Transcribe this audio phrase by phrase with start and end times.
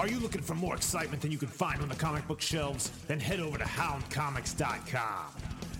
[0.00, 2.90] Are you looking for more excitement than you can find on the comic book shelves?
[3.06, 5.26] Then head over to houndcomics.com.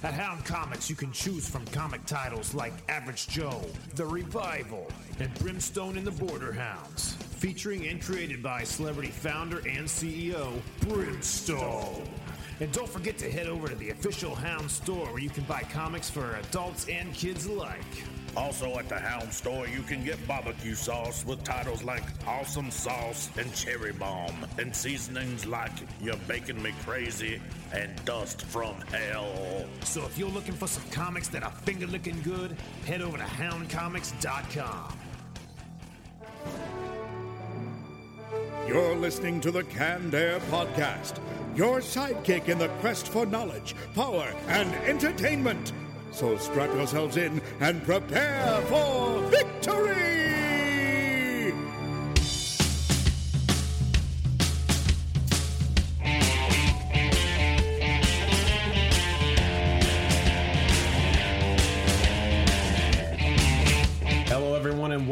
[0.02, 3.62] At Hound Comics, you can choose from comic titles like Average Joe,
[3.94, 4.88] The Revival,
[5.20, 12.06] and Brimstone and the Border Hounds, featuring and created by celebrity founder and CEO Brimstone.
[12.60, 15.62] And don't forget to head over to the official Hound store where you can buy
[15.72, 17.80] comics for adults and kids alike.
[18.36, 23.28] Also at the Hound store, you can get barbecue sauce with titles like Awesome Sauce
[23.36, 27.40] and Cherry Bomb, and seasonings like You're Baking Me Crazy
[27.72, 29.66] and Dust from Hell.
[29.84, 33.24] So if you're looking for some comics that are finger licking good, head over to
[33.24, 34.98] houndcomics.com.
[38.68, 41.18] You're listening to the Canned Air Podcast,
[41.56, 45.72] your sidekick in the quest for knowledge, power, and entertainment.
[46.12, 50.79] So strap yourselves in and prepare for victory!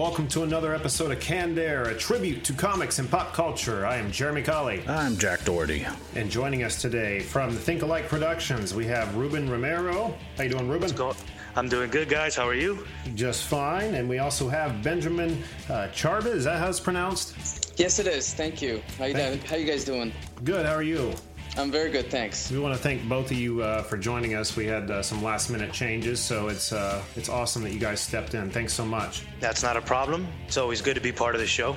[0.08, 3.84] Welcome to another episode of Canned Air, a tribute to comics and pop culture.
[3.84, 5.86] I am Jeremy Colley, I'm Jack Doherty.
[6.14, 10.16] and joining us today from the Think Alike Productions, we have Ruben Romero.
[10.38, 10.90] How you doing, Ruben?
[10.92, 11.14] Go-
[11.56, 12.34] I'm doing good, guys.
[12.34, 12.86] How are you?
[13.16, 13.96] Just fine.
[13.96, 16.34] And we also have Benjamin uh, Charba.
[16.34, 17.74] Is that how it's pronounced?
[17.76, 18.32] Yes, it is.
[18.32, 18.80] Thank you.
[18.96, 19.50] How you, Thank doing?
[19.50, 20.10] How you guys doing?
[20.42, 20.64] Good.
[20.64, 21.12] How are you?
[21.58, 22.52] I'm very good, thanks.
[22.52, 24.54] We want to thank both of you uh, for joining us.
[24.54, 28.00] We had uh, some last minute changes, so it's uh, it's awesome that you guys
[28.00, 28.48] stepped in.
[28.48, 29.24] Thanks so much.
[29.40, 30.28] That's not a problem.
[30.46, 31.74] It's always good to be part of the show.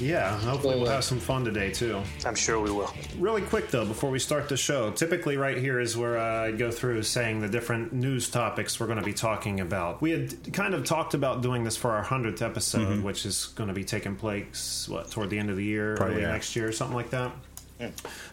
[0.00, 2.00] Yeah, hopefully we'll have some fun today too.
[2.24, 2.90] I'm sure we will.
[3.18, 6.70] Really quick though, before we start the show, typically right here is where I go
[6.70, 10.00] through saying the different news topics we're going to be talking about.
[10.00, 13.68] We had kind of talked about doing this for our hundredth episode, which is going
[13.68, 16.30] to be taking place what toward the end of the year, Probably, early yeah.
[16.30, 17.32] next year, or something like that.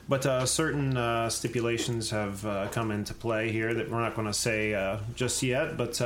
[0.08, 4.28] But uh, certain uh, stipulations have uh, come into play here that we're not going
[4.28, 6.02] to say uh, just yet, but.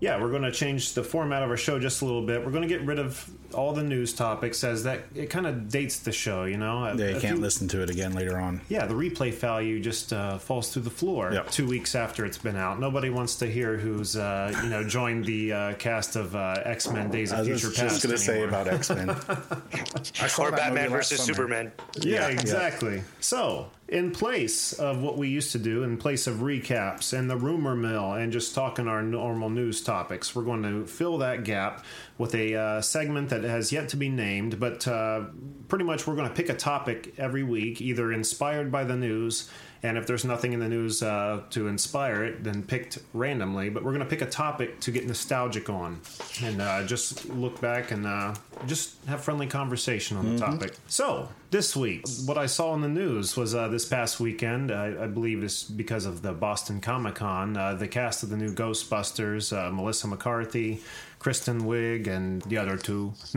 [0.00, 2.44] Yeah, we're going to change the format of our show just a little bit.
[2.44, 5.68] We're going to get rid of all the news topics as that it kind of
[5.68, 6.86] dates the show, you know.
[6.86, 8.60] Yeah, you If can't listen to it again later on.
[8.68, 11.50] Yeah, the replay value just uh, falls through the floor Yep.
[11.50, 12.78] two weeks after it's been out.
[12.78, 16.88] Nobody wants to hear who's uh, you know joined the uh, cast of uh, X
[16.88, 17.80] Men: Days of Future Past.
[17.80, 18.02] I was Future just Past.
[18.04, 19.08] going to say about X Men.
[20.38, 21.72] Or Batman versus Superman.
[22.00, 23.02] Yeah, exactly.
[23.20, 27.36] So, in place of what we used to do, in place of recaps and the
[27.36, 31.84] rumor mill and just talking our normal news topics, we're going to fill that gap
[32.18, 35.24] with a uh, segment that has yet to be named, but uh,
[35.68, 39.48] pretty much we're going to pick a topic every week, either inspired by the news.
[39.82, 43.68] And if there's nothing in the news uh, to inspire it, then picked randomly.
[43.68, 46.00] But we're going to pick a topic to get nostalgic on
[46.42, 48.34] and uh, just look back and uh,
[48.66, 50.74] just have friendly conversation on the topic.
[50.88, 55.04] So, this week, what I saw in the news was uh, this past weekend, I,
[55.04, 58.52] I believe is because of the Boston Comic Con, uh, the cast of the new
[58.52, 60.80] Ghostbusters, uh, Melissa McCarthy,
[61.18, 63.12] Kristen Wiig, and the other two,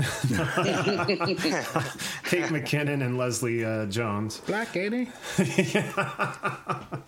[2.23, 4.37] Kate McKinnon and Leslie uh, Jones.
[4.41, 5.09] Black Lady?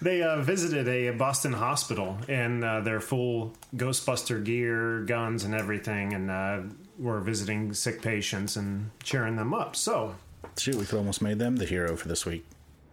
[0.00, 6.12] They uh, visited a Boston hospital in uh, their full Ghostbuster gear, guns, and everything,
[6.12, 6.60] and uh,
[6.98, 9.74] were visiting sick patients and cheering them up.
[9.74, 10.14] So,
[10.56, 12.44] Shoot, we could almost made them the hero for this week.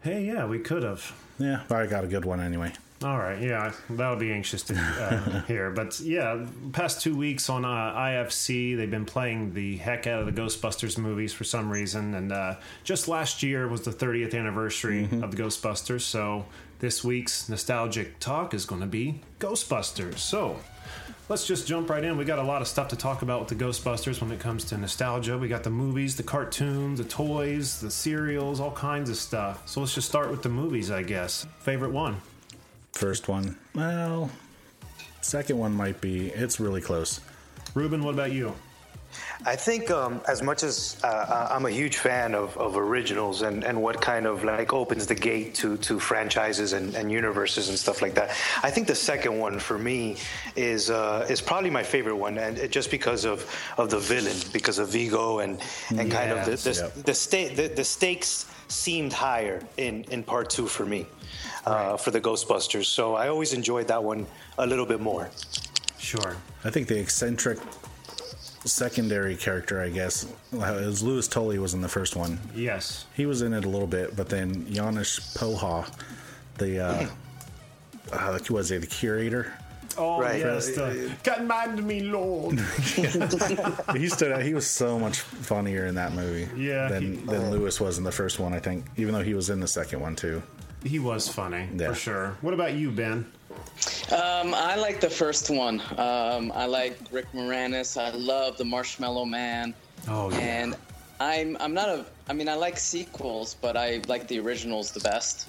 [0.01, 1.15] hey, yeah, we could have.
[1.37, 2.73] Yeah, but I got a good one anyway.
[3.03, 5.69] All right, yeah, that'll be anxious to uh, hear.
[5.69, 10.33] But yeah, past two weeks on uh, IFC, they've been playing the heck out of
[10.33, 12.15] the Ghostbusters movies for some reason.
[12.15, 12.55] And uh,
[12.85, 16.01] just last year was the 30th anniversary of the Ghostbusters.
[16.01, 16.45] So
[16.79, 20.19] this week's nostalgic talk is going to be Ghostbusters.
[20.19, 20.57] So
[21.27, 22.17] let's just jump right in.
[22.17, 24.63] We got a lot of stuff to talk about with the Ghostbusters when it comes
[24.65, 25.37] to nostalgia.
[25.37, 29.67] We got the movies, the cartoons, the toys, the cereals, all kinds of stuff.
[29.67, 31.45] So let's just start with the movies, I guess.
[31.59, 32.21] Favorite one?
[32.95, 34.31] First one, well,
[35.19, 37.19] second one might be, it's really close.
[37.73, 38.55] Ruben, what about you?
[39.45, 43.65] I think um, as much as uh, I'm a huge fan of, of originals and,
[43.65, 47.77] and what kind of like opens the gate to, to franchises and, and universes and
[47.77, 48.29] stuff like that,
[48.63, 50.15] I think the second one for me
[50.55, 53.45] is uh, is probably my favorite one, and it, just because of,
[53.77, 55.59] of the villain, because of Vigo and
[55.89, 56.93] and kind of the the, yep.
[57.05, 61.05] the, sta- the the stakes seemed higher in, in part two for me,
[61.65, 62.85] uh, for the Ghostbusters.
[62.85, 64.25] So I always enjoyed that one
[64.57, 65.29] a little bit more.
[65.97, 66.35] Sure.
[66.63, 67.59] I think the eccentric
[68.65, 72.39] secondary character, I guess, it was Louis Tully was in the first one.
[72.55, 73.05] Yes.
[73.15, 75.87] He was in it a little bit, but then Janosz Poha,
[76.57, 77.07] the uh,
[78.11, 79.53] uh, was he the curator?
[79.97, 80.39] Oh Right.
[80.39, 80.67] yes.
[80.75, 82.59] The, Command me, Lord.
[83.95, 84.41] he stood out.
[84.43, 86.49] He was so much funnier in that movie.
[86.61, 88.53] Yeah, than he- than Louis was in the first one.
[88.53, 90.41] I think, even though he was in the second one too.
[90.85, 91.89] He was funny Yeah.
[91.89, 92.37] for sure.
[92.41, 93.25] What about you, Ben?
[94.11, 95.81] Um, I like the first one.
[95.97, 97.99] Um, I like Rick Moranis.
[97.99, 99.73] I love the Marshmallow Man.
[100.07, 100.37] Oh yeah.
[100.39, 100.75] And
[101.19, 104.99] I'm I'm not a I mean I like sequels, but I like the originals the
[104.99, 105.47] best.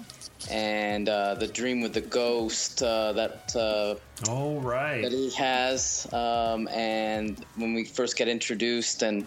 [0.50, 3.96] And uh, the Dream with the Ghost uh, that uh,
[4.28, 5.02] oh right.
[5.02, 9.26] that he has, um, and when we first get introduced, and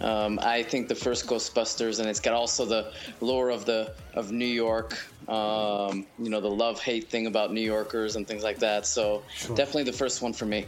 [0.00, 4.32] um, I think the first Ghostbusters, and it's got also the lore of the of
[4.32, 8.58] New York, um, you know, the love hate thing about New Yorkers and things like
[8.60, 8.86] that.
[8.86, 10.66] So definitely the first one for me.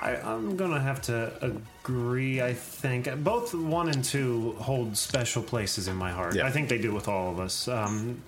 [0.00, 2.42] I, I'm gonna have to agree.
[2.42, 6.34] I think both one and two hold special places in my heart.
[6.34, 6.46] Yeah.
[6.46, 7.68] I think they do with all of us.
[7.68, 8.22] Um,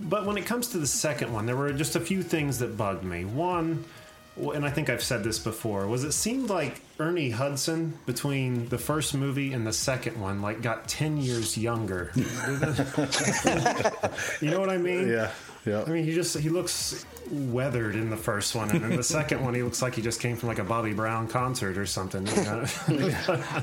[0.00, 2.76] but when it comes to the second one, there were just a few things that
[2.76, 3.24] bugged me.
[3.24, 3.84] One,
[4.38, 8.78] and I think I've said this before, was it seemed like Ernie Hudson between the
[8.78, 12.10] first movie and the second one, like got ten years younger.
[12.16, 12.22] you
[14.50, 15.08] know what I mean?
[15.08, 15.30] Yeah,
[15.64, 15.84] yeah.
[15.86, 19.42] I mean, he just he looks weathered in the first one, and in the second
[19.42, 22.26] one, he looks like he just came from like a Bobby Brown concert or something.
[22.26, 22.64] you know?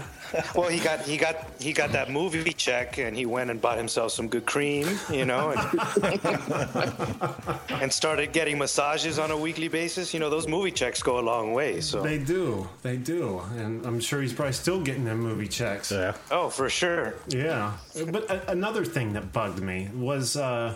[0.54, 3.78] Well, he got he got he got that movie check, and he went and bought
[3.78, 6.20] himself some good cream, you know, and,
[7.82, 10.14] and started getting massages on a weekly basis.
[10.14, 11.80] You know, those movie checks go a long way.
[11.80, 15.92] So, they do, they do, and I'm sure he's probably still getting them movie checks.
[15.92, 16.16] yeah.
[16.32, 17.14] oh, for sure.
[17.30, 17.74] Yeah,
[18.08, 20.76] but a- another thing that bugged me was uh,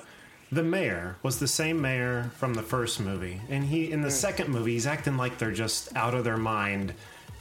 [0.51, 4.49] the mayor was the same mayor from the first movie, and he in the second
[4.49, 6.93] movie he's acting like they're just out of their mind,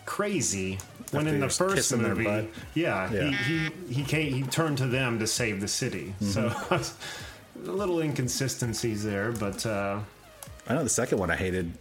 [0.04, 0.78] crazy.
[1.10, 3.30] When After in the first movie, yeah, Yeah.
[3.30, 3.54] He,
[3.88, 6.14] he he came, he turned to them to save the city.
[6.20, 6.80] So a
[7.70, 10.00] little inconsistencies there, but uh,
[10.68, 11.72] I know the second one I hated.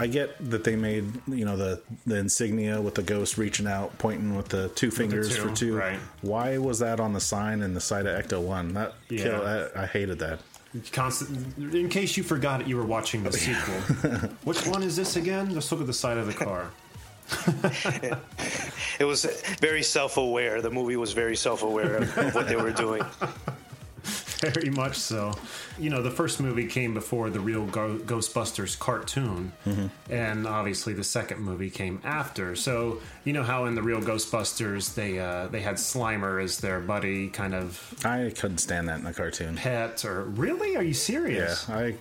[0.00, 3.98] I get that they made you know the the insignia with the ghost reaching out,
[3.98, 5.76] pointing with the two fingers two, for two.
[5.76, 5.98] right.
[6.22, 8.74] Why was that on the sign and the side of Ecto One?
[8.74, 9.22] That Yeah.
[9.24, 10.38] kill, I, I hated that.
[10.92, 11.56] Constant.
[11.58, 13.74] In case you forgot it, you were watching the sequel.
[14.44, 15.52] Which one is this again?
[15.52, 16.70] Just look at the side of the car.
[18.98, 19.24] It was
[19.60, 20.60] very self-aware.
[20.60, 23.02] The movie was very self-aware of, of what they were doing.
[24.40, 25.32] Very much so.
[25.78, 29.52] You know, the first movie came before the real Go- Ghostbusters cartoon,
[30.08, 32.54] and obviously the second movie came after.
[32.54, 36.80] So you know how in the real Ghostbusters they uh, they had Slimer as their
[36.80, 39.56] buddy, kind of I couldn't stand that in the cartoon.
[39.56, 40.04] pet.
[40.04, 41.66] Or really, are you serious?
[41.68, 41.76] Yeah?
[41.76, 41.94] I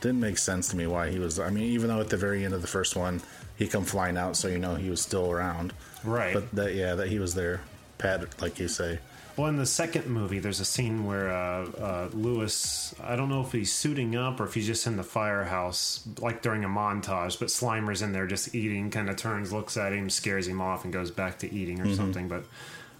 [0.00, 1.38] didn't make sense to me why he was.
[1.38, 3.22] I mean, even though at the very end of the first one
[3.56, 5.72] he come flying out, so you know he was still around.
[6.02, 6.34] Right.
[6.34, 7.60] But that yeah, that he was there,
[7.98, 8.98] pat like you say.
[9.36, 13.40] Well, in the second movie, there's a scene where uh, uh, Louis, I don't know
[13.40, 17.40] if he's suiting up or if he's just in the firehouse, like during a montage,
[17.40, 20.84] but Slimer's in there just eating, kind of turns, looks at him, scares him off,
[20.84, 22.28] and goes back to eating or something.
[22.28, 22.44] But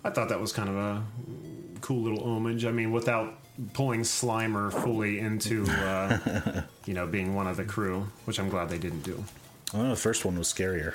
[0.02, 1.04] I thought that was kind of a
[1.80, 2.64] cool little homage.
[2.64, 3.34] I mean, without
[3.72, 8.70] pulling Slimer fully into, uh, you know, being one of the crew, which I'm glad
[8.70, 9.22] they didn't do.
[9.72, 9.90] I know.
[9.90, 10.94] The first one was scarier.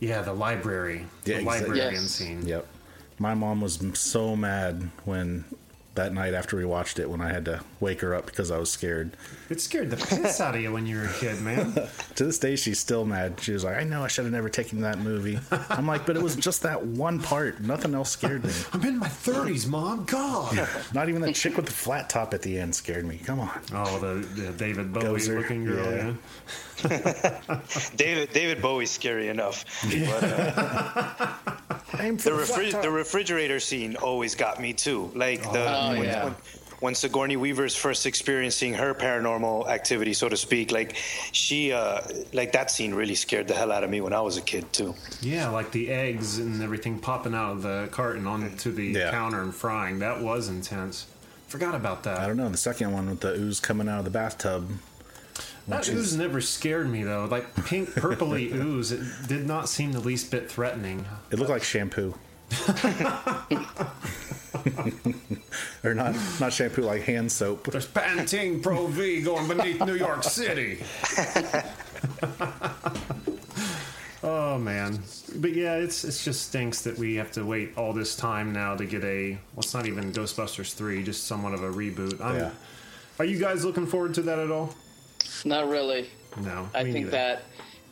[0.00, 1.68] Yeah, the library, Yeah, the exactly.
[1.68, 2.10] librarian Yes.
[2.10, 2.46] scene.
[2.46, 2.66] Yep.
[3.18, 5.44] My mom was so mad when
[5.94, 8.58] that night after we watched it when I had to wake her up because I
[8.58, 9.16] was scared.
[9.48, 11.72] It scared the piss out of you when you were a kid, man.
[12.16, 13.40] To this day, she's still mad.
[13.40, 16.16] She was like, "I know I should have never taken that movie." I'm like, "But
[16.16, 17.60] it was just that one part.
[17.60, 18.52] Nothing else scared me.
[18.72, 20.04] I'm in my 30s, Mom.
[20.04, 20.68] God.
[20.92, 23.18] Not even that chick with the flat top at the end scared me.
[23.18, 26.14] Come on." Oh, the, the David Bowie Gozer, looking girl, yeah.
[26.88, 27.60] yeah.
[27.96, 29.64] David David Bowie's scary enough.
[29.82, 31.53] But, uh,
[32.00, 35.10] Aim for the, the refri- the refrigerator scene always got me too.
[35.14, 36.24] Like the Oh, when, yeah.
[36.24, 36.34] when,
[36.80, 40.96] when Sigourney Weaver's first experiencing her paranormal activity, so to speak, like
[41.32, 42.00] she uh,
[42.32, 44.70] like that scene really scared the hell out of me when I was a kid
[44.72, 44.94] too.
[45.22, 49.10] Yeah, like the eggs and everything popping out of the carton onto the Yeah.
[49.10, 50.00] counter and frying.
[50.00, 51.06] That was intense.
[51.48, 52.18] Forgot about that.
[52.18, 52.48] I don't know.
[52.48, 54.68] The second one with the ooze coming out of the bathtub.
[55.68, 57.24] That ooze never scared me though.
[57.24, 61.04] Like pink, purpley ooze, it did not seem the least bit threatening.
[61.30, 62.14] It looked like shampoo.
[65.84, 67.70] or not not shampoo like hand soap.
[67.70, 70.80] There's Pantene Pro V going beneath New York City.
[74.22, 75.00] oh man,
[75.36, 78.76] but yeah, it's it's just stinks that we have to wait all this time now
[78.76, 79.30] to get a.
[79.32, 82.20] Well, it's not even Ghostbusters three, just somewhat of a reboot.
[82.20, 82.50] I'm, Yeah.
[83.18, 84.74] Are you guys looking forward to that at all?
[85.44, 86.08] Not really.
[86.42, 87.40] No, I think neither.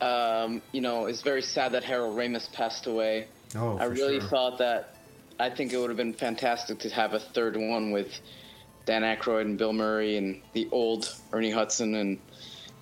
[0.00, 3.26] that um, you know it's very sad that Harold Ramis passed away.
[3.54, 4.28] Oh, I really sure.
[4.28, 4.96] thought that.
[5.40, 8.20] I think it would have been fantastic to have a third one with
[8.84, 12.18] Dan Aykroyd and Bill Murray and the old Ernie Hudson and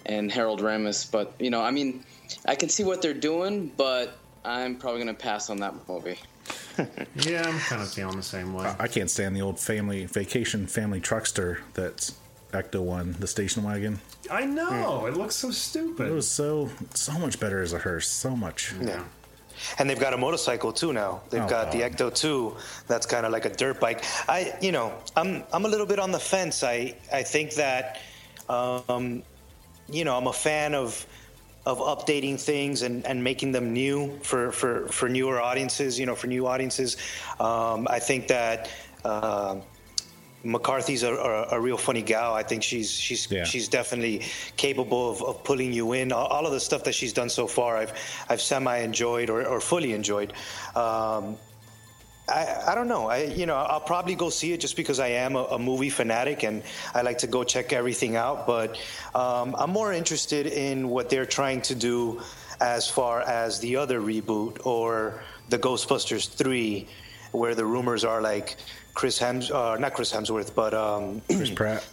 [0.06, 1.10] and Harold Ramis.
[1.10, 2.04] But you know, I mean,
[2.46, 6.18] I can see what they're doing, but I'm probably going to pass on that movie.
[7.14, 8.72] Yeah, I'm kind of feeling the same way.
[8.78, 12.14] I can't stand the old family vacation family truckster that's
[12.52, 14.00] Ecto One, the station wagon.
[14.30, 16.06] I know it looks so stupid.
[16.08, 18.72] It was so so much better as a hearse, so much.
[18.80, 19.02] Yeah.
[19.78, 21.20] And they've got a motorcycle too now.
[21.28, 22.56] They've Oh, got the Ecto 2
[22.86, 24.02] that's kind of like a dirt bike.
[24.28, 26.62] I, you know, I'm I'm a little bit on the fence.
[26.62, 28.00] I I think that,
[28.48, 29.22] um,
[29.88, 31.04] you know, I'm a fan of
[31.66, 35.98] of updating things and, and making them new for, for, for newer audiences.
[35.98, 36.96] You know, for new audiences.
[37.38, 38.70] Um, I think that.
[39.04, 39.56] Uh,
[40.42, 42.34] McCarthy's a, a, a real funny gal.
[42.34, 43.44] I think she's she's Yeah.
[43.44, 44.22] she's definitely
[44.56, 46.12] capable of, of pulling you in.
[46.12, 47.92] All, all of the stuff that she's done so far, I've
[48.28, 50.32] I've semi enjoyed or, or fully enjoyed.
[50.74, 51.36] Um,
[52.28, 53.08] I, I don't know.
[53.08, 55.90] I you know I'll probably go see it just because I am a, a movie
[55.90, 56.62] fanatic and
[56.94, 58.46] I like to go check everything out.
[58.46, 58.78] But
[59.14, 62.22] um, I'm more interested in what they're trying to do
[62.60, 66.86] as far as the other reboot or the Ghostbusters three,
[67.32, 68.56] where the rumors are like
[68.94, 71.86] Chris Hems uh, not Chris Hemsworth, but um, Chris Pratt.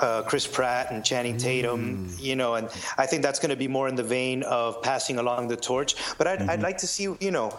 [0.00, 2.68] uh, Chris Pratt and Channing Tatum, you know, and
[2.98, 5.94] I think that's going to be more in the vein of passing along the torch.
[6.18, 7.56] But I'd, I'd like to see, you know,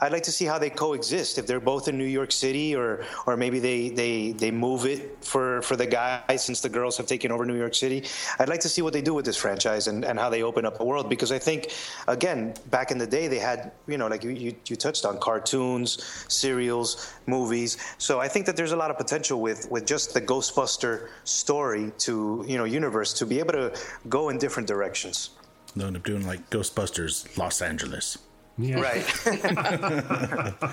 [0.00, 1.38] I'd like to see how they coexist.
[1.38, 5.24] If they're both in New York City, or or maybe they they they move it
[5.24, 8.04] for for the guys since the girls have taken over New York City.
[8.38, 10.64] I'd like to see what they do with this franchise and, and how they open
[10.64, 11.72] up the world because I think
[12.06, 15.18] again back in the day they had you know like you you, you touched on
[15.18, 17.76] cartoons, cereals, movies.
[17.98, 21.90] So I think that there's a lot of potential with with just the Ghostbuster story
[22.06, 23.76] to you know universe to be able to
[24.08, 25.30] go in different directions.
[25.74, 28.18] They'll end up doing like Ghostbusters Los Angeles.
[28.58, 28.80] Yeah.
[28.80, 30.54] Right.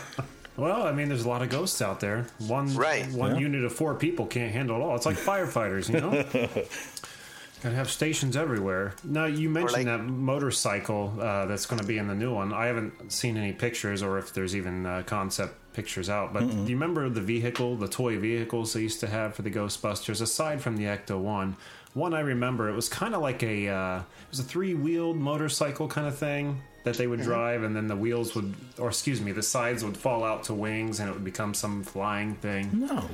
[0.57, 2.27] Well, I mean, there's a lot of ghosts out there.
[2.47, 3.05] One Right.
[3.11, 3.41] one Yeah.
[3.41, 4.95] unit of four people can't handle it all.
[4.95, 6.11] It's like firefighters, you know.
[7.61, 8.93] Gotta have stations everywhere.
[9.03, 12.53] Now you mentioned like- that motorcycle uh, that's going to be in the new one.
[12.53, 16.31] I haven't seen any pictures, or if there's even uh, concept pictures out.
[16.31, 19.51] But do you remember the vehicle, the toy vehicles they used to have for the
[19.51, 20.21] Ghostbusters?
[20.21, 21.57] Aside from the Ecto One,
[21.93, 25.17] one I remember it was kind of like a uh, it was a three wheeled
[25.17, 29.19] motorcycle kind of thing that they would drive, and then the wheels would, or excuse
[29.19, 32.69] me, the sides would fall out to wings, and it would become some flying thing.
[32.73, 33.09] No.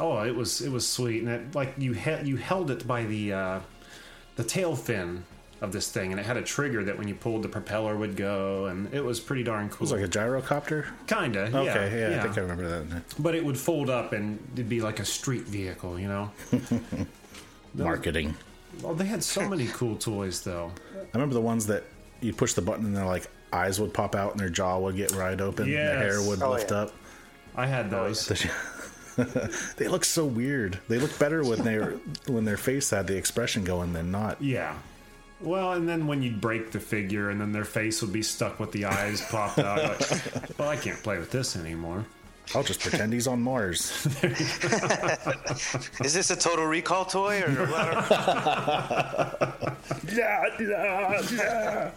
[0.00, 3.04] Oh, it was it was sweet, and it like you he- you held it by
[3.04, 3.60] the uh,
[4.36, 5.24] the tail fin
[5.60, 8.16] of this thing, and it had a trigger that when you pulled, the propeller would
[8.16, 9.76] go, and it was pretty darn cool.
[9.76, 10.86] It was like a gyrocopter.
[11.06, 13.02] Kinda, Okay, yeah, yeah, I think I remember that.
[13.18, 16.30] But it would fold up, and it'd be like a street vehicle, you know.
[17.74, 18.34] Marketing.
[18.84, 20.72] Oh, they had so many cool toys, though.
[20.96, 21.84] I remember the ones that
[22.20, 24.96] you push the button and their like eyes would pop out and their jaw would
[24.96, 25.64] get wide open.
[25.64, 26.76] and Their hair would Oh, lift yeah.
[26.78, 26.92] up.
[27.56, 28.26] I had those.
[29.76, 30.78] they look so weird.
[30.88, 31.76] They look better when they
[32.32, 34.40] when their face had the expression going than not.
[34.40, 34.74] Yeah.
[35.40, 38.60] Well, and then when you'd break the figure, and then their face would be stuck
[38.60, 39.78] with the eyes popped out.
[40.10, 42.04] Like, well, I can't play with this anymore.
[42.54, 44.06] I'll just pretend he's on Mars.
[46.04, 48.10] Is this a Total Recall toy or what?
[50.12, 51.90] yeah, yeah, yeah.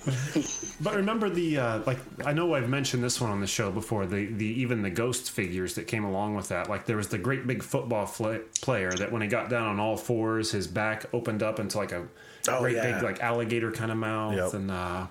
[0.82, 4.06] But remember the uh, like I know I've mentioned this one on the show before.
[4.06, 6.70] The the even the ghost figures that came along with that.
[6.70, 9.80] Like there was the great big football fl- player that when he got down on
[9.80, 12.08] all fours, his back opened up into like a
[12.50, 12.96] Oh, great yeah.
[12.96, 14.54] big like alligator kind of mouth, Yep.
[14.56, 15.08] and uh, I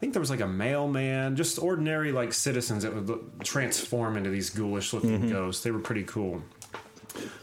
[0.00, 4.50] think there was like a mailman, just ordinary like citizens that would transform into these
[4.50, 5.30] ghoulish looking Mm-hmm.
[5.30, 5.62] ghosts.
[5.62, 6.42] They were pretty cool.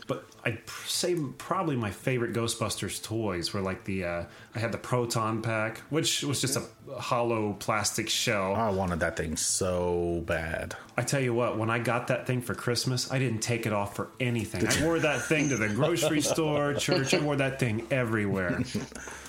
[0.07, 4.23] But I'd pr- say probably my favorite Ghostbusters toys were like the uh,
[4.55, 6.63] I had the proton pack, which was just a
[6.97, 8.55] hollow plastic shell.
[8.55, 10.75] I wanted that thing so bad.
[10.95, 13.73] I tell you what, when I got that thing for Christmas, I didn't take it
[13.73, 14.65] off for anything.
[14.65, 17.13] I wore that thing to the grocery store, church.
[17.13, 18.61] I wore that thing everywhere.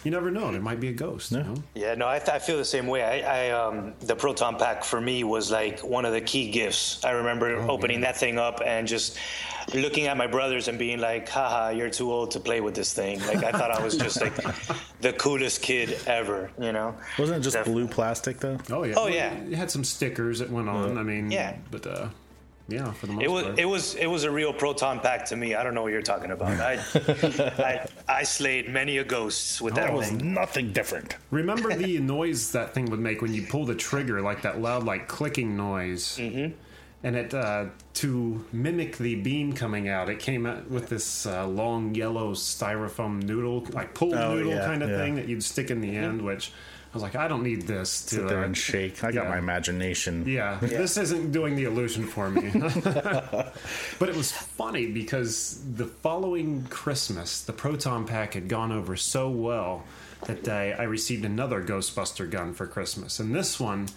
[0.04, 1.32] You never know; there might be a ghost.
[1.32, 1.54] You know?
[1.74, 3.02] Yeah, no, I, I feel the same way.
[3.02, 7.04] I, I um, the proton pack for me was like one of the key gifts.
[7.04, 9.18] I remember opening that thing up and just
[9.74, 11.08] looking at my brothers and being like.
[11.08, 13.18] like, haha, you're too old to play with this thing.
[13.26, 14.34] Like I thought I was just like
[15.00, 16.94] the coolest kid ever, you know?
[17.18, 17.84] Wasn't it just Definitely.
[17.84, 18.58] blue plastic though?
[18.70, 18.94] Oh yeah.
[18.96, 19.32] Oh, Well, yeah.
[19.32, 20.98] It had some stickers that went on.
[20.98, 21.56] I mean, Yeah.
[21.70, 22.08] But uh,
[22.68, 23.58] yeah, for the most It was part.
[23.58, 25.54] it was it was a real proton pack to me.
[25.54, 26.60] I don't know what you're talking about.
[26.60, 26.74] I
[27.72, 27.86] I,
[28.20, 30.34] I slayed many a ghosts with that That was thing.
[30.34, 31.16] nothing different.
[31.30, 34.84] Remember the noise that thing would make when you pull the trigger, like that loud,
[34.84, 36.18] like clicking noise.
[36.18, 36.52] Mm-hmm.
[37.02, 41.46] And it uh, to mimic the beam coming out, it came out with this uh,
[41.46, 44.96] long yellow styrofoam noodle, like pull Oh, noodle yeah, kind of yeah.
[44.96, 46.22] thing that you'd stick in the end.
[46.22, 46.50] Which
[46.92, 49.04] I was like, I don't need this to Sit there uh, and shake.
[49.04, 49.30] I got yeah.
[49.30, 50.24] my imagination.
[50.26, 52.50] Yeah, this isn't doing the illusion for me.
[52.82, 59.28] but it was funny because the following Christmas, the proton pack had gone over so
[59.28, 59.84] well
[60.26, 63.20] that I, I received another Ghostbuster gun for Christmas.
[63.20, 63.88] And this one,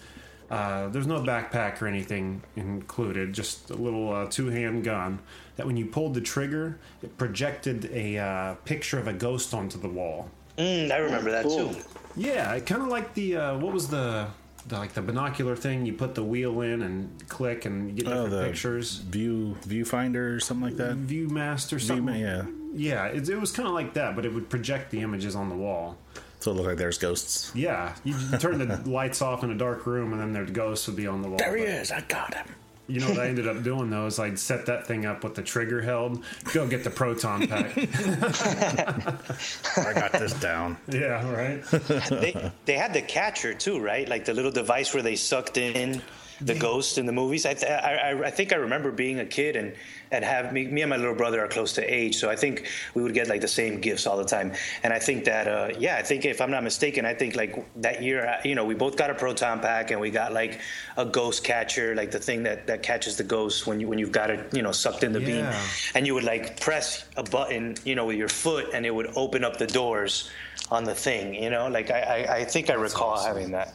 [0.52, 5.18] uh, there's no backpack or anything included, just a little uh, two hand gun
[5.56, 9.78] that when you pulled the trigger, it projected a uh, picture of a ghost onto
[9.80, 10.28] the wall.
[10.58, 11.70] Mm, I remember that too.
[12.16, 14.26] Yeah, kind of like the uh, what was the,
[14.68, 15.86] the like the binocular thing?
[15.86, 18.96] You put the wheel in and click and you get Oh, different the pictures.
[18.96, 20.98] view viewfinder or something like that.
[20.98, 22.44] ViewMaster, View, yeah.
[22.74, 25.48] yeah, it, it was kind of like that, but it would project the images on
[25.48, 25.96] the wall.
[26.42, 27.52] So it looked like there's ghosts.
[27.54, 30.96] Yeah, you turn the lights off in a dark room, and then their ghosts would
[30.96, 31.38] be on the wall.
[31.38, 31.92] There he But is.
[31.92, 32.46] I got him.
[32.88, 35.36] You know what I ended up doing though is I'd set that thing up with
[35.36, 36.24] the trigger held.
[36.52, 37.78] Go get the proton pack.
[39.78, 40.76] I got this down.
[40.88, 41.62] yeah, right.
[42.10, 44.08] they they had the catcher too, right?
[44.08, 46.02] Like the little device where they sucked in
[46.44, 47.46] the ghost in the movies.
[47.46, 49.74] I, th- I I- think I remember being a kid and
[50.10, 52.68] and have me, me and my little brother are close to age, so I think
[52.94, 54.52] we would get like the same gifts all the time.
[54.82, 57.54] And I think that uh, yeah, I think if I'm not mistaken, I think like
[57.80, 60.60] that year, uh, you know, we both got a proton pack and we got like
[60.98, 64.12] a ghost catcher, like the thing that that catches the ghost when you when you've
[64.12, 65.46] got it, you know, sucked in the beam,
[65.94, 69.10] and you would like press a button, you know, with your foot, and it would
[69.16, 70.28] open up the doors
[70.70, 71.68] on the thing, you know.
[71.68, 73.72] Like I I, I think I recall having that.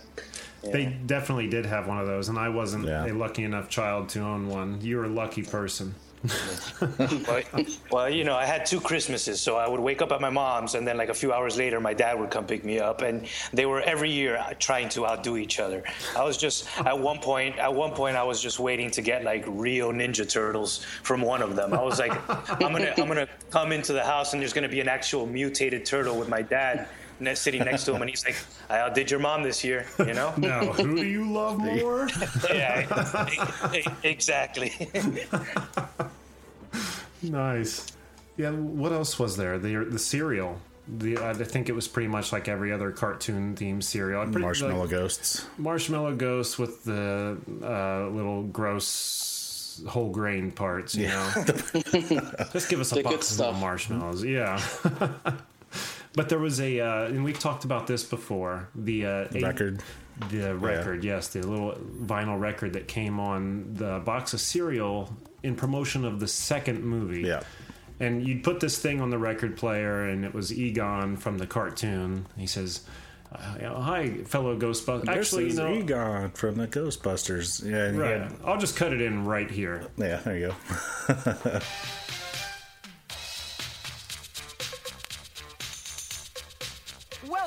[0.72, 3.06] They definitely did have one of those, and I wasn't Yeah.
[3.06, 4.80] a lucky enough child to own one.
[4.82, 5.96] You were a lucky person.
[6.82, 7.42] well,
[7.92, 10.76] well, you know, I had two Christmases, so I would wake up at my mom's,
[10.76, 13.28] and then like a few hours later, my dad would come pick me up, and
[13.54, 15.84] they were every year trying to outdo each other.
[16.18, 19.24] I was just at one point, at one point, I was just waiting to get
[19.24, 21.74] like real Ninja Turtles from one of them.
[21.74, 24.80] I was like, I'm gonna, I'm gonna come into the house, and there's gonna be
[24.82, 26.88] an actual mutated turtle with my dad.
[27.20, 28.36] Ne- Sitting next to him, and he's like,
[28.70, 30.34] "I outdid your mom this year," you know.
[30.38, 32.08] Now, who do you love more?
[32.50, 33.28] yeah,
[34.04, 34.74] exactly.
[37.22, 37.86] nice.
[38.38, 38.52] Yeah.
[38.52, 39.58] What else was there?
[39.58, 40.60] The the cereal.
[41.00, 44.24] The I think it was pretty much like every other cartoon themed cereal.
[44.24, 45.46] Pretty- Marshmallow like, ghosts.
[45.58, 50.96] marshmallow ghosts with the uh, little gross whole grain parts.
[50.96, 51.32] You know,
[52.54, 54.24] just give us a The box of marshmallows.
[54.24, 54.62] Yeah.
[56.18, 58.68] But there was a, uh, and we've talked about this before.
[58.76, 59.84] The uh, eight- Record.
[60.32, 65.56] the record, yes, the little vinyl record that came on the box of cereal in
[65.56, 67.22] promotion of the second movie.
[67.22, 67.42] Yeah.
[68.00, 71.46] And you'd put this thing on the record player, and it was Egon from the
[71.48, 72.26] cartoon.
[72.36, 72.82] He says,
[73.32, 73.38] uh,
[73.82, 77.64] "Hi, fellow Ghostbusters." Actually, this is you know, Egon from the Ghostbusters.
[77.64, 78.22] Yeah, right.
[78.22, 79.88] had- I'll just cut it in right here.
[79.98, 80.56] yeah, there you
[81.08, 81.60] go.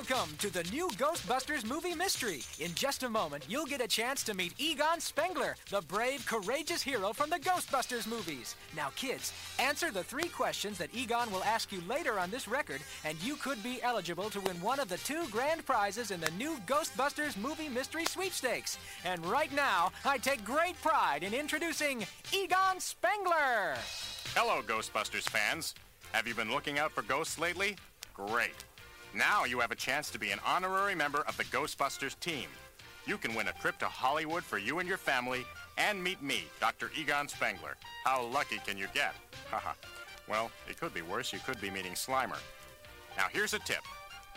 [0.09, 2.41] Welcome to the new Ghostbusters movie mystery.
[2.59, 6.81] In just a moment, you'll get a chance to meet Egon Spengler, the brave, courageous
[6.81, 8.57] hero from the Ghostbusters movies.
[8.75, 12.81] Now, kids, answer the three questions that Egon will ask you later on this record,
[13.05, 16.31] and you could be eligible to win one of the two grand prizes in the
[16.31, 18.79] new Ghostbusters movie mystery sweepstakes.
[19.05, 23.75] And right now, I take great pride in introducing Egon Spengler.
[24.35, 25.75] Hello, Ghostbusters fans.
[26.13, 27.77] Have you been looking out for ghosts lately?
[28.15, 28.65] Great.
[29.15, 32.49] Now you have a chance to be an honorary member of the Ghostbusters team.
[33.07, 35.45] You can win a trip to Hollywood for you and your family
[35.79, 36.91] and meet me, Dr.
[36.97, 37.77] Egon Spengler.
[38.05, 39.15] How lucky can you get?
[39.51, 39.73] Haha.
[40.29, 41.33] well, it could be worse.
[41.33, 42.39] You could be meeting Slimer.
[43.17, 43.83] Now here's a tip.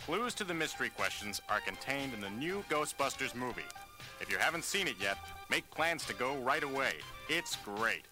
[0.05, 3.61] Clues to the mystery questions are contained in the new Ghostbusters movie.
[4.19, 5.17] If you haven't seen it yet,
[5.49, 6.93] make plans to go right away.
[7.29, 8.05] It's great.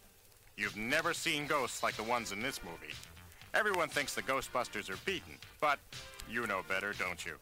[0.57, 2.93] You've never seen ghosts like the ones in this movie.
[3.53, 5.77] Everyone thinks the Ghostbusters are beaten, but
[6.29, 7.33] you know better, don't you?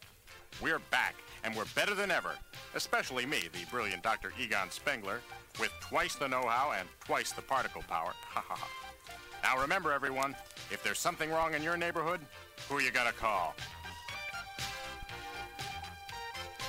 [0.60, 2.32] We're back, and we're better than ever.
[2.74, 4.32] Especially me, the brilliant Dr.
[4.38, 5.20] Egon Spengler,
[5.60, 8.12] with twice the know-how and twice the particle power.
[8.30, 8.68] Ha ha ha.
[9.42, 10.34] Now remember, everyone,
[10.70, 12.20] if there's something wrong in your neighborhood,
[12.68, 13.54] who you gonna call?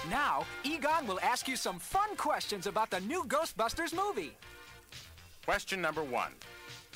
[0.10, 4.38] Now, Egon will ask you some fun questions about the new Ghostbusters movie.
[5.46, 6.32] Question number one.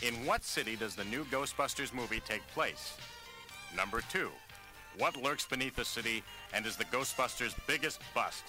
[0.01, 2.97] In what city does the new Ghostbusters movie take place?
[3.75, 4.29] Number two,
[4.97, 6.21] what lurks beneath the city
[6.53, 8.43] and is the Ghostbusters' biggest bust?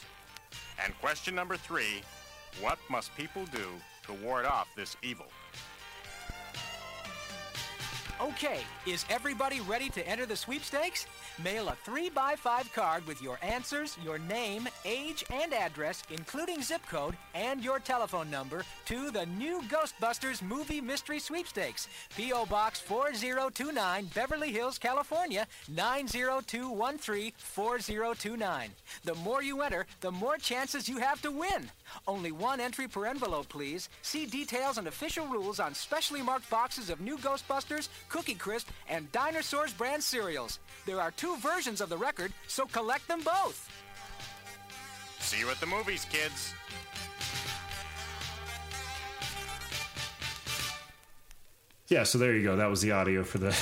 [0.85, 2.03] And question number three,
[2.61, 3.69] what must people do
[4.07, 5.27] to ward off this evil?
[8.19, 11.07] Okay, is everybody ready to enter the sweepstakes?
[11.45, 17.15] Mail a 3x5 card with your answers, your name, age, and address, including zip code
[17.35, 21.89] and your telephone number, to the new Ghostbusters Movie Mystery Sweepstakes.
[22.17, 22.47] P.O.
[22.47, 28.71] Box 4029, Beverly Hills, California, 90213 4029.
[29.05, 31.71] The more you enter, the more chances you have to win.
[32.07, 33.89] Only one entry per envelope, please.
[34.03, 39.11] See details and official rules on specially marked boxes of new Ghostbusters, Cookie Crisp, and
[39.13, 40.59] Dinosaurs brand cereals.
[40.87, 43.71] There are two versions of the record, so collect them both.
[45.21, 46.55] See you at the movies, kids.
[51.89, 52.57] Yeah, so there you go.
[52.57, 53.53] That was the audio for the.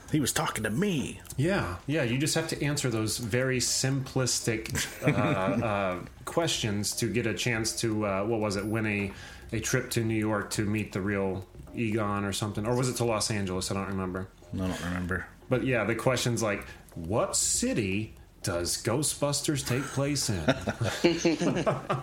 [0.12, 1.20] he was talking to me.
[1.36, 2.02] Yeah, yeah.
[2.02, 7.78] You just have to answer those very simplistic uh, uh, questions to get a chance
[7.82, 8.66] to uh, what was it?
[8.66, 9.12] Win a
[9.52, 12.96] a trip to New York to meet the real Egon or something, or was it
[12.96, 13.70] to Los Angeles?
[13.70, 14.26] I don't remember.
[14.54, 15.26] I don't remember.
[15.48, 18.15] But yeah, the question's like, what city
[18.46, 20.40] does Ghostbusters take place in?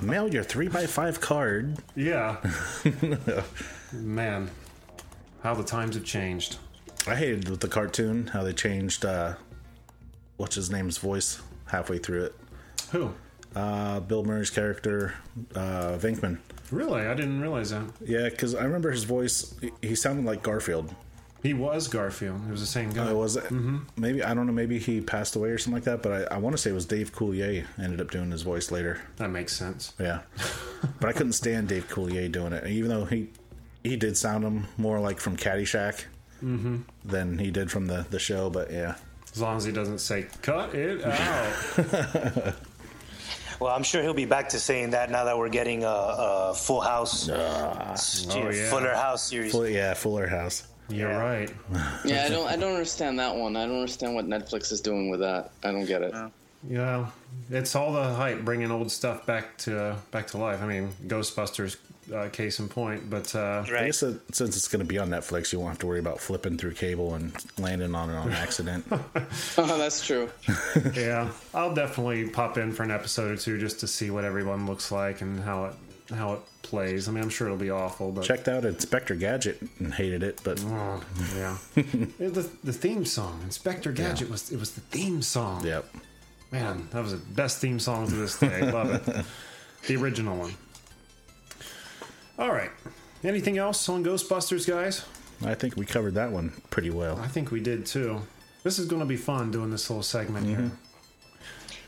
[0.05, 1.77] Mail your three by five card.
[1.95, 2.35] Yeah.
[3.93, 4.51] Man,
[5.41, 6.57] how the times have changed.
[7.07, 9.35] I hated with the cartoon how they changed uh,
[10.35, 12.35] what's his name's voice halfway through it.
[12.91, 13.13] Who?
[13.55, 15.13] Uh, Bill Murray's character,
[15.55, 16.39] uh, Venkman.
[16.71, 17.85] Really, I didn't realize that.
[18.05, 19.55] Yeah, because I remember his voice.
[19.81, 20.93] He sounded like Garfield.
[21.43, 22.41] He was Garfield.
[22.45, 23.09] He was the same guy.
[23.09, 23.43] Oh, was it?
[23.43, 23.79] Mm-hmm.
[23.97, 24.53] Maybe I don't know.
[24.53, 26.01] Maybe he passed away or something like that.
[26.01, 28.71] But I, I want to say it was Dave Coulier ended up doing his voice
[28.71, 29.01] later.
[29.17, 29.93] That makes sense.
[29.99, 30.21] Yeah,
[31.01, 33.29] but I couldn't stand Dave Coulier doing it, even though he
[33.83, 36.05] he did sound him more like from Caddyshack
[36.41, 36.77] mm-hmm.
[37.03, 38.49] than he did from the the show.
[38.49, 38.95] But yeah,
[39.33, 42.55] as long as he doesn't say "cut it out."
[43.59, 46.53] Well, I'm sure he'll be back to saying that now that we're getting a, a
[46.53, 47.95] Full House, uh,
[48.31, 48.69] oh, yeah.
[48.69, 49.53] Fuller House series.
[49.53, 50.67] Full, yeah, Fuller House.
[50.89, 51.17] You're Yeah.
[51.17, 51.49] right.
[52.05, 52.47] Yeah, I don't.
[52.47, 53.55] I don't understand that one.
[53.55, 55.51] I don't understand what Netflix is doing with that.
[55.63, 56.13] I don't get it.
[56.69, 57.07] Yeah,
[57.49, 60.61] it's all the hype bringing old stuff back to uh, back to life.
[60.61, 61.75] I mean, Ghostbusters,
[62.13, 63.09] uh, case in point.
[63.09, 65.79] But uh, I guess that since it's going to be on Netflix, you won't have
[65.79, 68.85] to worry about flipping through cable and landing on it on accident.
[69.57, 70.29] Oh, that's true.
[70.95, 74.65] yeah, I'll definitely pop in for an episode or two just to see what everyone
[74.65, 75.73] looks like and how it
[76.13, 77.07] how it plays.
[77.07, 80.39] I mean, I'm sure it'll be awful, but Checked out Inspector Gadget and hated it,
[80.43, 81.03] but Oh,
[81.35, 81.57] yeah.
[81.75, 85.65] Yeah, the the theme song, Inspector Gadget was it was the theme song.
[85.65, 85.85] yep.
[86.51, 88.71] Man, that was the best theme song to this day.
[88.71, 89.25] Love it.
[89.87, 90.53] The original one.
[92.39, 92.69] All right.
[93.23, 95.05] Anything else on Ghostbusters, guys?
[95.45, 97.17] I think we covered that one pretty well.
[97.19, 98.21] I think we did too.
[98.63, 100.57] This is going to be fun doing this little segment here.
[100.57, 100.75] Mm-hmm.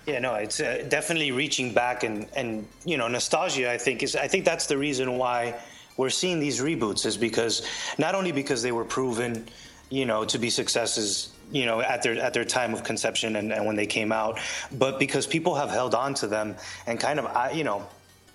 [0.06, 3.72] Yeah, no, it's uh, definitely reaching back and and you know nostalgia.
[3.72, 5.56] I think is I think that's the reason why
[5.98, 9.48] we're seeing these reboots is because not only because they were proven,
[9.90, 13.52] you know, to be successes, you know, at their at their time of conception and,
[13.52, 14.40] and when they came out,
[14.72, 17.88] but because people have held on to them and kind of you know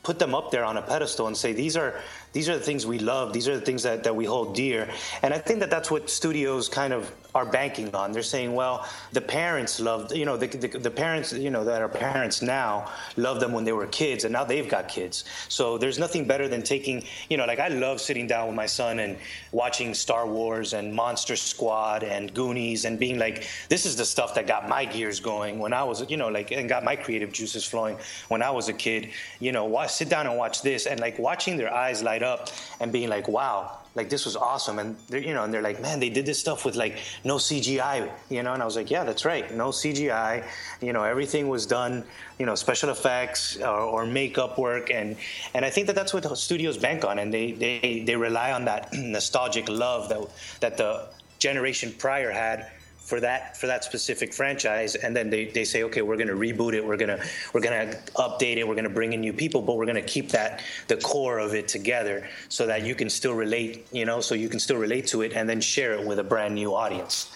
[0.02, 2.00] put them up there on a pedestal and say these are
[2.32, 3.32] these are the things we love.
[3.32, 4.88] These are the things that, that we hold dear.
[5.22, 8.10] And i think that that's what studios kind of are banking on.
[8.12, 11.80] They're saying well the parents loved you know the, the, the parents you know that
[11.82, 15.24] are parents now loved them when they were kids and now they've got kids.
[15.48, 18.66] So there's nothing better than taking you know like i love sitting down with my
[18.66, 19.16] son and
[19.52, 24.34] watching star wars and monster squad and goonies and being like this is the stuff
[24.34, 27.32] that got my gears going when i was you know like and got my creative
[27.32, 27.96] juices flowing
[28.28, 29.10] when i was a kid.
[29.38, 30.86] You know watch, sit down and watch this.
[30.86, 32.48] And like watching their eyes light up
[32.80, 34.78] and being like wow like this was awesome.
[34.78, 37.36] And they're you know and they're like man they did this stuff with like no
[37.36, 38.52] cgi you know?
[38.52, 39.52] And i was like yeah that's right.
[39.54, 40.44] No cgi
[40.80, 42.04] you know everything was done
[42.38, 44.90] you know special effects or, or makeup work.
[44.90, 45.16] And
[45.54, 47.18] and i think that that's what studios bank on.
[47.18, 50.20] And they they they rely on that nostalgic love that
[50.60, 52.70] that the generation prior had
[53.10, 54.94] for that for that specific franchise.
[54.94, 56.82] And then they, they say okay we're going to reboot it.
[56.86, 57.20] We're going to
[57.52, 58.66] we're going to update it.
[58.66, 61.38] We're going to bring in new people but we're going to keep that the core
[61.38, 64.76] of it together so that you can still relate you know so you can still
[64.76, 67.30] relate to it and then share it with a brand new audience.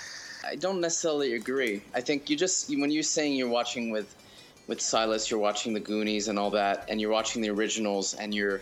[0.46, 1.82] I don't necessarily agree.
[1.94, 4.14] I think you just when you're saying you're watching with
[4.66, 8.34] with Silas, you're watching the Goonies and all that, and you're watching the originals, and
[8.34, 8.60] you're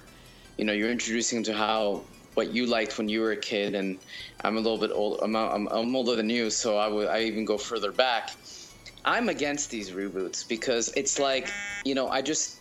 [0.56, 2.02] you know you're introducing to how
[2.34, 3.74] what you liked when you were a kid.
[3.74, 3.98] And
[4.44, 5.20] I'm a little bit old.
[5.22, 8.30] I'm, I'm, I'm older than you, so I would I even go further back.
[9.04, 11.50] I'm against these reboots because it's like
[11.84, 12.60] you know I just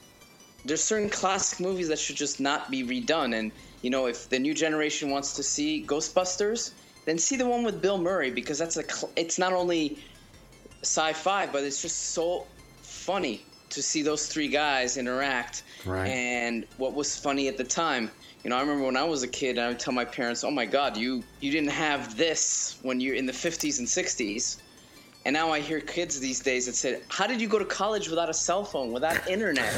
[0.66, 4.40] there's certain classic movies that should just not be redone and you know, if the
[4.40, 6.72] new generation wants to see Ghostbusters,
[7.06, 8.84] then see the one with Bill Murray because that's a.
[8.84, 9.98] Cl- it's not only
[10.84, 12.46] sci-fi, but it's just so
[12.82, 15.64] funny to see those three guys interact.
[15.86, 16.08] Right.
[16.08, 18.12] And what was funny at the time,
[18.44, 20.52] you know, I remember when I was a kid, I would tell my parents, "Oh
[20.52, 24.58] my God, you you didn't have this when you're in the 50s and 60s."
[25.24, 28.10] And now I hear kids these days that say, "How did you go to college
[28.10, 29.74] without a cell phone, without internet?"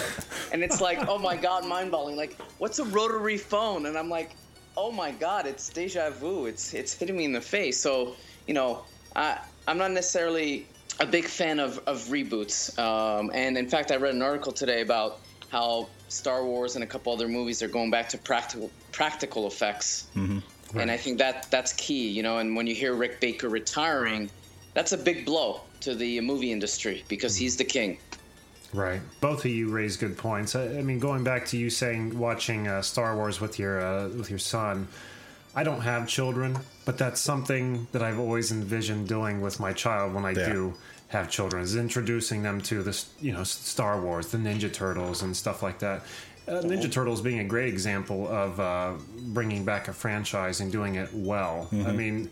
[0.54, 2.16] and it's like, "Oh my God, mind-boggling!
[2.16, 4.32] Like, what's a rotary phone?" And I'm like,
[4.78, 6.46] "Oh my God, it's deja vu!
[6.46, 8.16] It's it's hitting me in the face." So,
[8.48, 8.84] you know,
[9.16, 10.68] I I'm not necessarily
[11.02, 12.78] a big fan of of reboots.
[12.80, 16.88] Um, and in fact, I read an article today about how Star Wars and a
[16.88, 20.08] couple other movies are going back to practical practical effects.
[20.16, 22.40] And I think that that's key, you know.
[22.40, 24.30] And when you hear Rick Baker retiring,
[24.74, 27.98] that's a big blow to the movie industry because he's the king.
[28.74, 29.02] Right.
[29.22, 30.56] Both of you raise good points.
[30.56, 34.08] I, I mean, going back to you saying watching uh, Star Wars with your uh,
[34.10, 34.88] with your son,
[35.56, 40.16] I don't have children, but that's something that I've always envisioned doing with my child
[40.16, 40.54] when I Yeah.
[40.54, 40.74] do
[41.14, 45.36] have children is introducing them to this, you know, Star Wars, the Ninja Turtles, and
[45.36, 46.04] stuff like that.
[46.48, 48.94] Uh, Ninja Turtles being a great example of uh,
[49.28, 51.70] bringing back a franchise and doing it well.
[51.72, 52.30] I mean,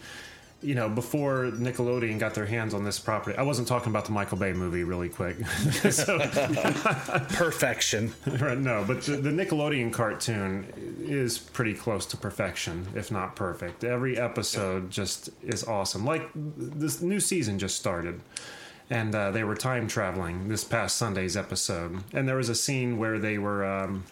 [0.62, 4.12] you know, before Nickelodeon got their hands on this property, I wasn't talking about the
[4.12, 5.38] Michael Bay movie really quick.
[5.91, 6.20] so,
[7.34, 8.13] Perfection.
[8.41, 10.65] Right, no, but the, the Nickelodeon cartoon
[11.00, 13.84] is pretty close to perfection, if not perfect.
[13.84, 16.06] Every episode just is awesome.
[16.06, 18.22] Like this new season just started,
[18.91, 22.99] and uh, they were time traveling this past Sunday's episode, and there was a scene
[22.99, 23.65] where they were.
[23.65, 24.04] Um,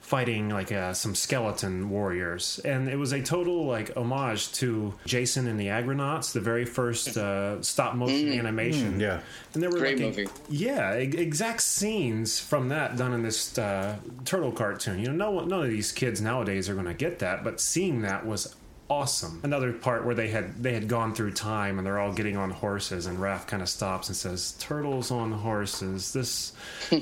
[0.00, 5.46] fighting like uh, some skeleton warriors and it was a total like homage to jason
[5.46, 9.20] and the Argonauts the very first uh, stop motion animation Mm, yeah.
[9.54, 10.28] and there were Great like, movie.
[10.48, 14.98] yeah, e- exact scenes from that done in this uh, turtle cartoon.
[14.98, 17.60] You know, no one, none of these kids nowadays are going to get that, but
[17.60, 18.56] seeing that was
[18.90, 19.40] awesome.
[19.44, 22.50] Another part where they had they had gone through time and they're all getting on
[22.50, 26.12] horses, and Raph kind of stops and says, "Turtles on horses.
[26.12, 26.52] This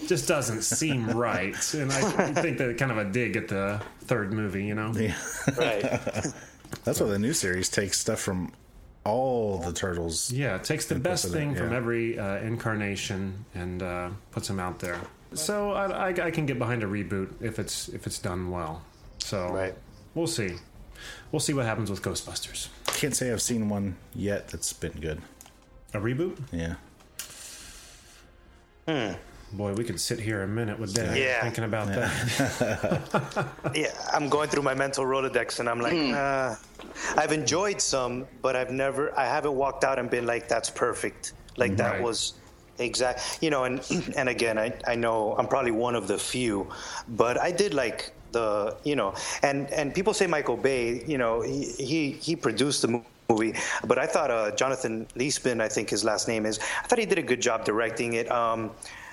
[0.06, 4.32] just doesn't seem right." And I think that kind of a dig at the third
[4.32, 4.64] movie.
[4.64, 5.16] You know, Yeah.
[5.56, 5.82] Right.
[6.84, 8.52] That's why the new series takes stuff from
[9.04, 10.30] all the turtles.
[10.30, 14.10] Yeah, it takes the best puts it in, thing from every uh, incarnation and uh,
[14.32, 15.00] puts them out there.
[15.32, 18.82] So I, I, I can get behind a reboot if it's if it's done well.
[19.18, 19.74] So Right.
[20.14, 20.56] we'll see.
[21.32, 22.68] We'll see what happens with Ghostbusters.
[22.86, 25.20] Can't say I've seen one yet that's been good.
[25.94, 26.38] A reboot?
[26.52, 26.74] Yeah.
[29.52, 31.42] Boy, we could sit here a minute with that Yeah.
[31.42, 33.46] thinking about that.
[33.74, 36.54] yeah, I'm going through my mental Rolodex and I'm like, uh,
[37.16, 41.32] I've enjoyed some, but I've never, I haven't walked out and been like, that's perfect.
[41.56, 42.02] Like that Right.
[42.02, 42.34] was
[42.78, 43.80] exact, you know, and,
[44.16, 46.68] and again, I, I know I'm probably one of the few,
[47.08, 51.40] but I did like the, you know, and, and people say Michael Bay, you know,
[51.40, 53.52] he, he, he produced the movie movie.
[53.84, 56.58] But I thought uh, Jonathan Leesman, I think his last name is.
[56.82, 58.30] I thought he did a good job directing it.
[58.30, 58.70] Um,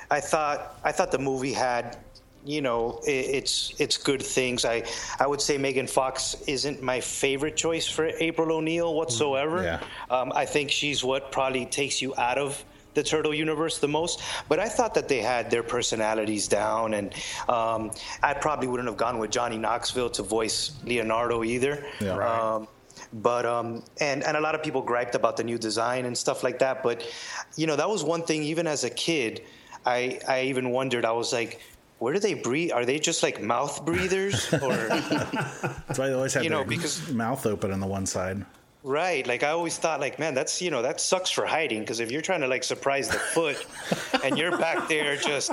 [0.09, 1.97] I thought I thought the movie had.
[2.45, 4.65] You know, i it's it's good things.
[4.65, 4.83] I
[5.19, 9.63] I would say Megan Fox isn't my favorite choice for April O'Neil whatsoever.
[9.63, 9.79] Yeah.
[10.15, 12.63] Um, I think she's what probably takes you out of
[12.95, 14.21] the turtle universe the most.
[14.49, 17.13] But I thought that they had their personalities down, and
[17.47, 17.91] um,
[18.23, 21.85] I probably wouldn't have gone with Johnny Knoxville to voice Leonardo either.
[22.01, 22.15] Yeah.
[22.17, 22.39] Right.
[22.55, 22.67] Um,
[23.13, 26.43] but um, and and a lot of people griped about the new design and stuff
[26.43, 26.81] like that.
[26.81, 27.03] But
[27.55, 28.41] you know, that was one thing.
[28.43, 29.41] Even as a kid,
[29.85, 31.05] I I even wondered.
[31.05, 31.61] I was like.
[31.97, 32.73] Where do they breathe?
[32.73, 34.75] Are they just like mouth breathers, or
[35.87, 38.45] That's why they always have You know, their because- mouth open on the one side.
[38.85, 39.25] Right.
[39.25, 42.11] Like I always thought, like, man, that's you know, that sucks for hiding because if
[42.11, 43.65] you're trying to like surprise the foot
[44.23, 45.51] and you're back there just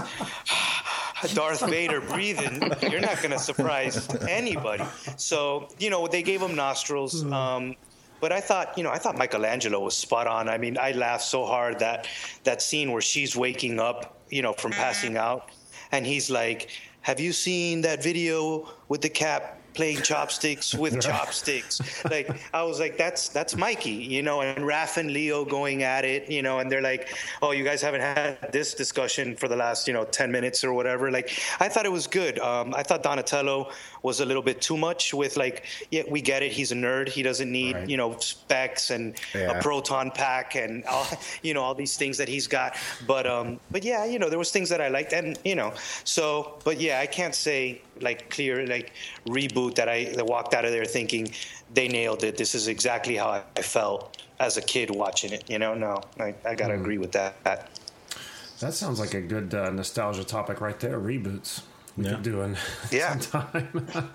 [1.35, 4.85] Darth Vader breathing, you're not gonna surprise anybody.
[5.17, 7.25] So, you know, they gave him nostrils.
[7.25, 7.75] Um,
[8.21, 10.51] but I thought, you know, I thought Michelangelo was spot on.
[10.51, 12.09] I mean, I laughed so hard that
[12.45, 15.49] that scene where she's waking up, you know, from passing out,
[15.91, 16.69] and he's like,
[17.01, 22.81] "Have you seen that video with the cap playing chopsticks with chopsticks?" Like, I was
[22.81, 26.59] like, "That's that's Mikey," you know, and Raph and Leo going at it, you know,
[26.59, 27.09] and they're like,
[27.41, 30.73] "Oh, you guys haven't had this discussion for the last, you know, ten minutes or
[30.73, 31.31] whatever." Like,
[31.61, 32.39] I thought it was good.
[32.39, 33.71] Um, I thought Donatello
[34.03, 36.53] was a little bit too much with like, yeah, we get it.
[36.53, 37.09] He's a nerd.
[37.09, 37.89] He doesn't need, Right.
[37.89, 39.59] you know, specs and Yeah.
[39.59, 41.07] a proton pack and all,
[41.43, 42.77] you know all these things that he's got.
[43.07, 45.73] But um, but yeah, you know there was things that I liked, and you know,
[46.05, 48.93] so but yeah, I can't say like clear like
[49.27, 51.33] reboot that I that walked out of there thinking
[51.75, 52.37] they nailed it.
[52.37, 55.45] This is exactly how I, felt as a kid watching it.
[55.49, 57.43] You know, no, I, I gotta agree with that.
[57.45, 60.99] That sounds like a good uh, nostalgia topic right there.
[61.01, 61.63] Reboots.
[61.97, 62.15] We Yeah.
[62.15, 62.57] could do an
[62.91, 63.19] Yeah.
[63.19, 63.87] sometime.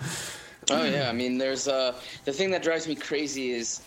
[0.70, 1.94] Oh yeah, I mean, there's uh,
[2.26, 3.82] the thing that drives me crazy is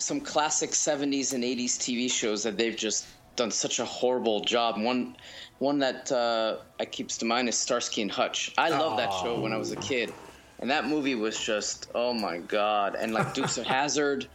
[0.00, 3.06] some classic '70s and '80s TV shows that they've just
[3.36, 4.82] done such a horrible job.
[4.82, 5.16] One,
[5.58, 8.52] one that uh, I keeps to mind is Starsky and Hutch.
[8.58, 10.12] I love that show when I was a kid,
[10.58, 12.96] and that movie was just oh my god.
[12.96, 14.26] And like Dukes of Hazard,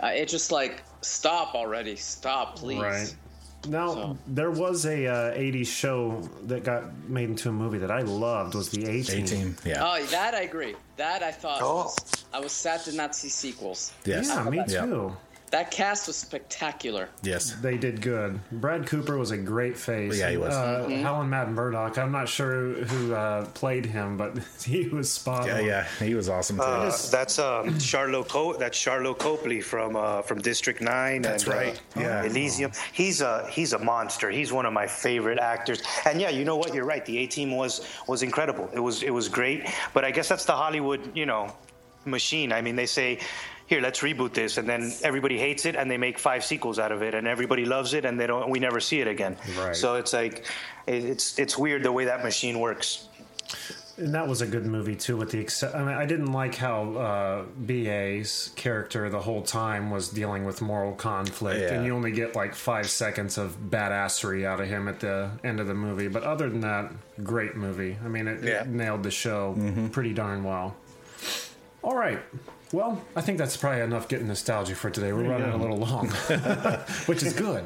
[0.00, 2.80] uh, it just like stop already, stop please.
[2.80, 3.16] Right.
[3.68, 7.90] Now So- there was a uh, '80s show that got made into a movie that
[7.90, 8.54] I loved.
[8.54, 9.24] Was the A Team?
[9.24, 9.56] 18.
[9.64, 9.84] Yeah.
[9.86, 10.74] Oh, that I agree.
[10.96, 11.60] That I thought.
[11.62, 11.74] Oh.
[11.84, 11.96] Was,
[12.34, 13.92] I was sad to not see sequels.
[14.04, 14.28] yes.
[14.28, 14.84] Yeah, me Yeah.
[14.86, 15.16] too.
[15.52, 17.10] That cast was spectacular.
[17.22, 17.52] Yes.
[17.60, 18.40] They did good.
[18.52, 20.18] Brad Cooper was a great face.
[20.18, 20.54] Yeah, he was.
[20.54, 21.98] Uh, Howling Mad Murdock.
[21.98, 25.66] I'm not sure who uh, played him, but he was spot Yeah, on.
[25.66, 25.86] yeah.
[25.98, 26.62] He was awesome too.
[26.62, 31.20] Uh, that's um, Charlotte Co- that's Sharlto Copley from uh, from District Nine.
[31.20, 31.80] That's and, uh, right.
[31.96, 32.24] Yeah.
[32.24, 32.72] Elysium.
[32.94, 34.30] He's a he's a monster.
[34.30, 35.82] He's one of my favorite actors.
[36.06, 36.72] And yeah, you know what?
[36.72, 37.04] You're right.
[37.04, 38.70] The A Team was was incredible.
[38.72, 39.66] It was it was great.
[39.92, 41.54] But I guess that's the Hollywood you know
[42.06, 42.52] machine.
[42.54, 43.18] I mean, they say.
[43.72, 46.92] Here, let's reboot this, and then everybody hates it, and they make five sequels out
[46.92, 48.50] of it, and everybody loves it, and they don't.
[48.50, 49.34] We never see it again.
[49.58, 49.74] Right.
[49.74, 50.44] So it's like,
[50.86, 53.08] it, it's it's weird the way that machine works.
[53.96, 55.16] And that was a good movie too.
[55.16, 59.90] With the except, I mean, I didn't like how uh, BA's character the whole time
[59.90, 61.72] was dealing with moral conflict, Yeah.
[61.72, 65.60] and you only get like five seconds of badassery out of him at the end
[65.60, 66.08] of the movie.
[66.08, 66.92] But other than that,
[67.24, 67.96] great movie.
[68.04, 68.64] I mean, it, Yeah.
[68.64, 69.56] it nailed the show
[69.92, 70.76] pretty darn well.
[71.82, 72.20] All right.
[72.72, 75.12] Well, I think that's probably enough getting nostalgia for today.
[75.12, 76.08] We're running a little long,
[77.06, 77.64] which is good.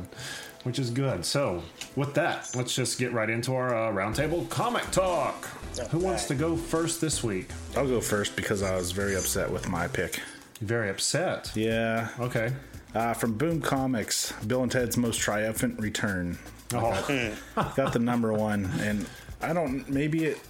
[0.64, 1.24] Which is good.
[1.24, 1.62] So,
[1.94, 5.44] with that, let's just get right into our uh, roundtable comic talk.
[5.90, 7.50] Who wants to go first this week?
[7.76, 10.20] I'll go first because I was very upset with my pick.
[10.60, 11.52] Very upset.
[11.54, 12.08] Yeah.
[12.18, 12.52] Okay.
[12.94, 16.36] Uh, from Boom Comics, Bill and Ted's Most Triumphant Return.
[16.74, 17.36] Oh,
[17.76, 19.06] Got the number one, and
[19.40, 19.88] I don't.
[19.88, 20.40] Maybe it.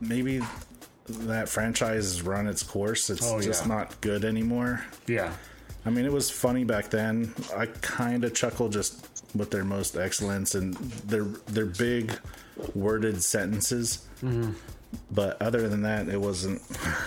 [0.00, 0.42] Maybe
[1.08, 3.10] that franchise has run its course.
[3.10, 3.74] It's Oh, just yeah.
[3.74, 4.84] not good anymore.
[5.06, 5.32] yeah.
[5.86, 7.34] I mean, it was funny back then.
[7.54, 10.74] I kind of chuckle just with their most excellence and
[11.06, 12.18] their their big
[12.74, 14.06] worded sentences.
[14.22, 14.52] Mm-hmm.
[15.10, 16.60] But other than that, it wasn't.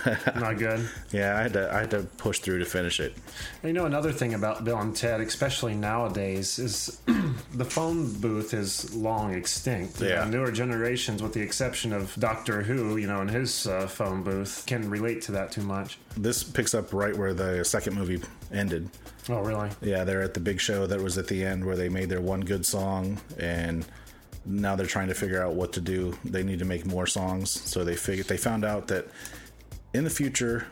[0.36, 0.88] Not good.
[1.10, 3.14] yeah, I had to I had to push through to finish it.
[3.62, 7.00] You know, another thing about Bill and Ted, especially nowadays, is
[7.54, 10.00] the phone booth is long extinct.
[10.00, 10.24] You Yeah.
[10.24, 14.22] know, newer generations, with the exception of Doctor Who, you know, and his uh, phone
[14.22, 15.98] booth, can relate to that too much.
[16.16, 18.20] This picks up right where the second movie
[18.52, 18.88] ended.
[19.28, 19.68] Oh, really?
[19.82, 22.22] Yeah, they're at the big show that was at the end where they made their
[22.22, 23.84] one good song and
[24.48, 26.16] now they're trying to figure out what to do.
[26.24, 27.50] They need to make more songs.
[27.50, 29.06] So they figured they found out that
[29.94, 30.66] in the future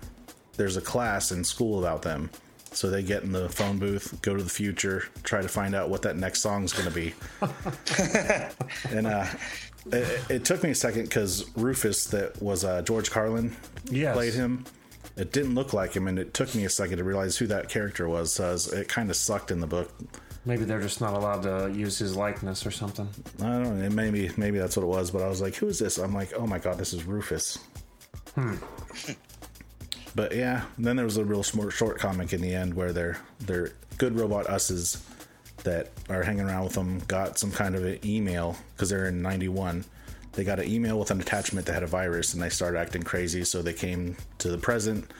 [0.56, 2.30] there's a class in school about them.
[2.72, 5.88] So they get in the phone booth, go to the future, try to find out
[5.88, 7.14] what that next song's going to be.
[8.90, 9.26] and uh
[9.92, 13.56] it, it took me a second because Rufus, that was uh, George Carlin,
[13.88, 14.16] Yes.
[14.16, 14.64] played him.
[15.16, 17.68] It didn't look like him, and it took me a second to realize who that
[17.68, 18.40] character was.
[18.40, 19.92] Uh, it kind of sucked in the book.
[20.46, 23.08] Maybe they're just not allowed to use his likeness or something.
[23.40, 23.90] I don't know.
[23.90, 25.10] Maybe maybe that's what it was.
[25.10, 27.58] But I was like, "Who is this?" I'm like, "Oh my god, this is Rufus."
[28.34, 28.54] Hmm.
[30.16, 33.18] But yeah, then there was a real short, short comic in the end where they're
[33.40, 35.04] they're good robot us's
[35.64, 39.20] that are hanging around with them got some kind of an email because they're in
[39.20, 39.84] '91.
[40.32, 43.02] They got an email with an attachment that had a virus, and they started acting
[43.02, 43.44] crazy.
[43.44, 45.10] So they came to the present,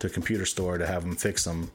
[0.00, 1.70] to a computer store to have them fix them.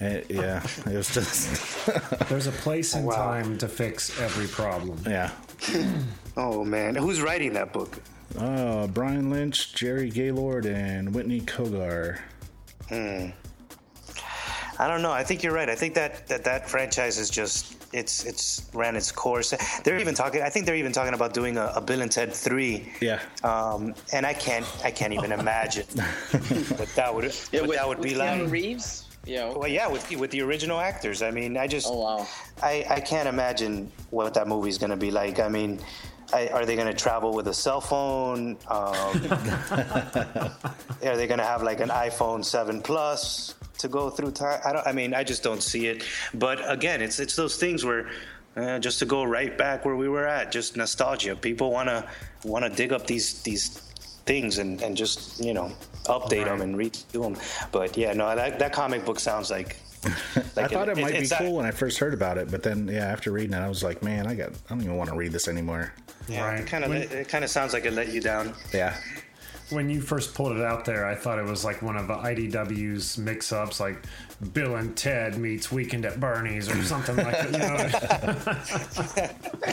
[0.00, 1.86] And yeah, it was just
[2.28, 3.14] There's a place and Wow.
[3.16, 5.00] time to fix every problem.
[5.06, 5.30] yeah.
[6.38, 7.98] Oh man, who's writing that book?
[8.38, 12.18] Uh, Brian Lynch, Jerry Gaylord, and Whitney Cogar.
[14.78, 15.12] I don't know.
[15.12, 15.70] I think you're right.
[15.70, 19.54] I think that that, that franchise is just it's it's ran its course.
[19.82, 20.42] They're even talking.
[20.42, 22.92] I think they're even talking about doing a, a Bill and Ted three.
[23.00, 23.20] Yeah.
[23.42, 25.86] Um, and I can't I can't even imagine
[26.76, 28.50] what that would Yeah, what with, that would with be Keanu like.
[28.52, 29.05] Reeves.
[29.26, 29.52] Yeah.
[29.52, 31.20] Well, yeah, with with the original actors.
[31.20, 32.28] I mean, I just Oh wow.
[32.62, 35.40] I, I can't imagine what that movie's going to be like.
[35.40, 35.80] I mean,
[36.32, 38.56] I, are they going to travel with a cell phone?
[38.68, 38.94] Um,
[41.04, 44.60] are they going to have like an iPhone 7 Plus to go through time?
[44.64, 44.86] I don't.
[44.86, 46.04] I mean, I just don't see it.
[46.32, 48.08] But again, it's it's those things where.
[48.56, 51.36] Uh, just to go right back where we were at, just nostalgia.
[51.36, 52.08] People want to
[52.42, 53.85] want to dig up these these
[54.26, 55.72] things and, and just you know
[56.04, 57.36] update them and redo them.
[57.72, 59.76] But yeah, no, that that comic book sounds like.
[60.04, 62.62] I thought it, might be it's that- cool when I first heard about it, but
[62.62, 65.10] then yeah, after reading it, I was like, man, I got, I don't even want
[65.10, 65.92] to read this anymore.
[66.28, 66.60] Yeah, Right.
[66.60, 68.52] it kind of When- it kind of sounds like it let you down.
[68.72, 68.96] Yeah,
[69.70, 72.14] when you first pulled it out there, I thought it was like one of the
[72.14, 73.96] IDW's mix-ups, like
[74.52, 77.52] Bill and Ted meets Weekend at Bernie's or something like that.
[77.52, 77.58] You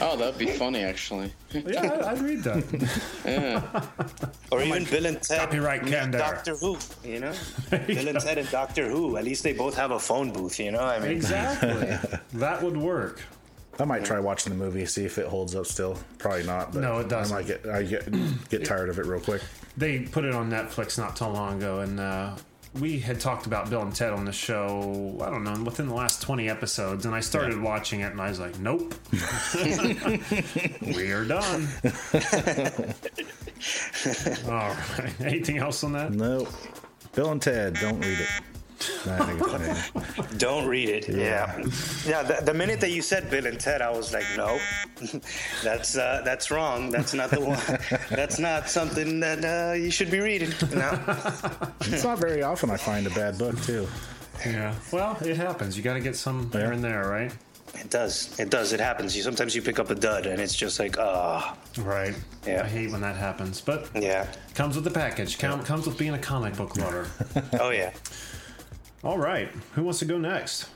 [0.02, 1.30] oh, that'd be funny, actually.
[1.52, 3.00] yeah, I'd, I'd read that.
[3.26, 4.30] Yeah.
[4.50, 5.40] Or even Bill and Ted.
[5.40, 7.34] Copyright meet Doctor Who, you know?
[7.70, 9.16] Bill and Ted and Doctor Who.
[9.18, 10.80] At least they both have a phone booth, you know?
[10.80, 12.18] I mean, Exactly.
[12.38, 13.20] that would work.
[13.78, 15.98] I might try watching the movie, see if it holds up still.
[16.18, 17.36] Probably not, but No, it doesn't.
[17.36, 19.42] I might get I get get tired of it real quick.
[19.76, 22.36] They put it on Netflix not too long ago, and uh,
[22.80, 25.16] we had talked about Bill and Ted on the show.
[25.20, 28.28] I don't know within the last twenty episodes, and I started watching it, and I
[28.28, 28.94] was like, "Nope,
[30.82, 31.68] we are done."
[34.46, 35.12] All right.
[35.20, 36.12] Anything else on that?
[36.12, 36.46] No.
[37.14, 38.28] Bill and Ted, don't read it.
[39.06, 41.08] Nah, I think- don't read it.
[41.08, 41.56] Yeah.
[42.06, 44.58] Yeah, the, the minute that you said Bill and Ted, I was like, no,
[45.62, 46.90] that's uh, that's wrong.
[46.90, 47.60] That's not the one.
[48.10, 50.50] That's not something that uh, you should be reading.
[50.74, 50.98] No.
[51.82, 53.86] it's not very often I find a bad book too.
[54.44, 54.74] Yeah.
[54.92, 55.76] Well, it happens.
[55.76, 57.32] You got to get some here and there, right?
[57.74, 58.38] It does.
[58.38, 58.72] It does.
[58.72, 59.16] It happens.
[59.16, 61.56] You sometimes you pick up a dud and it's just like, ah.
[61.78, 62.14] Right.
[62.46, 62.62] Yeah.
[62.64, 65.38] I hate when that happens, but yeah, comes with the package.
[65.38, 67.08] Count comes with being a comic book lover.
[67.60, 67.92] oh yeah.
[69.04, 69.48] All right.
[69.74, 70.70] Who wants to go next?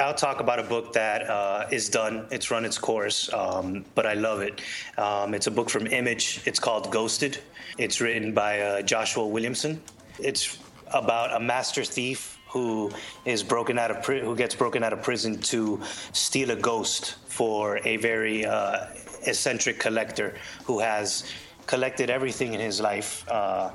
[0.00, 2.26] I'll talk about a book that uh, is done.
[2.30, 4.60] It's run its course, um, but I love it.
[4.96, 6.42] Um, it's a book from Image.
[6.46, 7.38] It's called Ghosted.
[7.78, 9.82] It's written by uh, Joshua Williamson.
[10.20, 10.58] It's
[10.94, 12.92] about a master thief who
[13.24, 15.80] is broken out of pri- who gets broken out of prison to
[16.12, 18.86] steal a ghost for a very uh,
[19.26, 21.24] eccentric collector who has
[21.66, 23.70] collected everything in his life uh,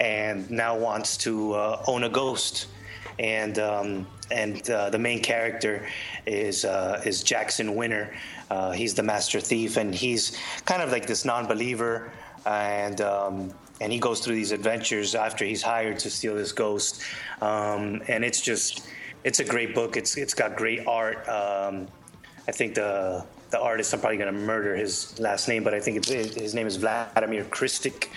[0.00, 2.68] and now wants to uh, own a ghost
[3.20, 5.86] and um, and uh, the main character
[6.26, 8.12] is uh, is Jackson Winner.
[8.50, 12.10] Uh, he's the master thief, and he's kind of like this non-believer,
[12.46, 17.02] and um, and he goes through these adventures after he's hired to steal this ghost,
[17.42, 18.88] um, and it's just
[19.22, 19.96] it's a great book.
[19.96, 21.28] It's it's got great art.
[21.28, 21.88] Um,
[22.48, 26.06] I think the the artist I'm probably to murder his last name, but I think
[26.06, 28.08] his name is Vladimir Kristic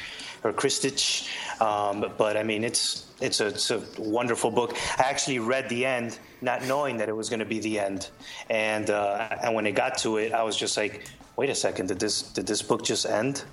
[0.43, 1.27] or Kristich.
[1.63, 4.75] Um, but I mean, it's it's a, it's a wonderful book.
[4.97, 8.09] I actually read the end, not knowing that it was going to be the end,
[8.49, 11.05] and uh, and when it got to it, I was just like,
[11.37, 13.45] wait a second, did this did this book just end?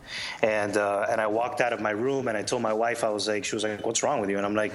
[0.43, 3.11] And uh, and I walked out of my room and I told my wife, I
[3.11, 4.39] was like, she was like, what's wrong with you?
[4.39, 4.73] And I'm like.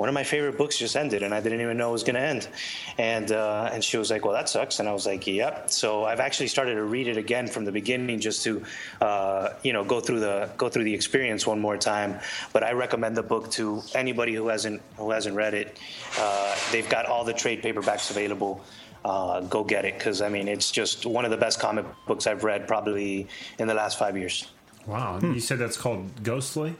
[0.00, 2.14] One of my favorite books just ended, and I didn't even know it was going
[2.14, 2.48] to end.
[2.96, 6.06] And uh, and she was like, "Well, that sucks." And I was like, "Yep." So
[6.06, 8.64] I've actually started to read it again from the beginning, just to
[9.02, 12.18] uh, you know go through the go through the experience one more time.
[12.54, 15.78] But I recommend the book to anybody who hasn't who hasn't read it.
[16.18, 18.64] Uh, they've got all the trade paperbacks available.
[19.04, 22.26] Uh, go get it because I mean it's just one of the best comic books
[22.26, 23.28] I've read probably
[23.58, 24.46] in the last five years.
[24.86, 25.20] Wow.
[25.20, 26.74] You said that's called Ghostly?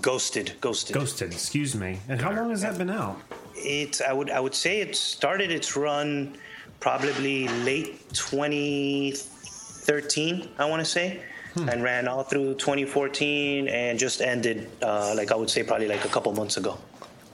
[0.00, 1.32] Ghosted, ghosted, Ghosted.
[1.32, 1.98] Excuse me.
[2.08, 3.20] And how long has that been out?
[3.54, 6.36] It I would I would say it started its run
[6.80, 10.48] probably late 2013.
[10.58, 11.20] I want to say.
[11.68, 16.02] And ran all through 2014 and just ended, uh, like I would say, probably like
[16.06, 16.78] a couple months ago.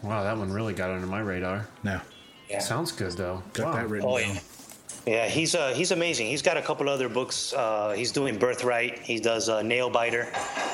[0.03, 1.69] Wow, that one really got under my radar.
[1.85, 2.01] No.
[2.51, 2.59] Yeah.
[2.59, 3.45] Sounds good though.
[3.53, 3.73] Got wow.
[3.75, 4.35] that written Oh down.
[4.35, 4.41] yeah,
[5.07, 5.29] yeah.
[5.29, 6.27] He's uh, he's amazing.
[6.27, 7.53] He's got a couple other books.
[7.53, 8.99] Uh, he's doing Birthright.
[8.99, 10.27] He does uh, Nailbiter,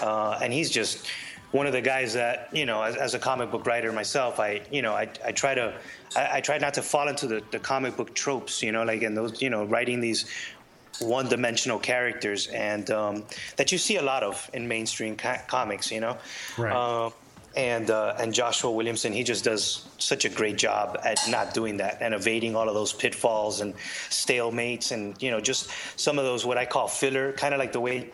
[0.03, 1.07] uh, and he's just
[1.55, 2.83] one of the guys that you know.
[2.83, 5.73] As, as a comic book writer myself, I you know I, I try to
[6.17, 8.61] I, I try not to fall into the, the comic book tropes.
[8.61, 10.27] You know, like in those you know writing these
[11.01, 13.25] one-dimensional characters and um,
[13.57, 15.93] that you see a lot of in mainstream co- comics.
[15.93, 16.19] You know,
[16.59, 16.75] Right.
[16.75, 17.11] Uh,
[17.57, 21.77] and uh, and Joshua Williamson, he just does such a great job at not doing
[21.77, 23.77] that and evading all of those pitfalls and
[24.11, 27.73] stalemates and you know just some of those what I call filler, kind of like
[27.73, 28.11] the way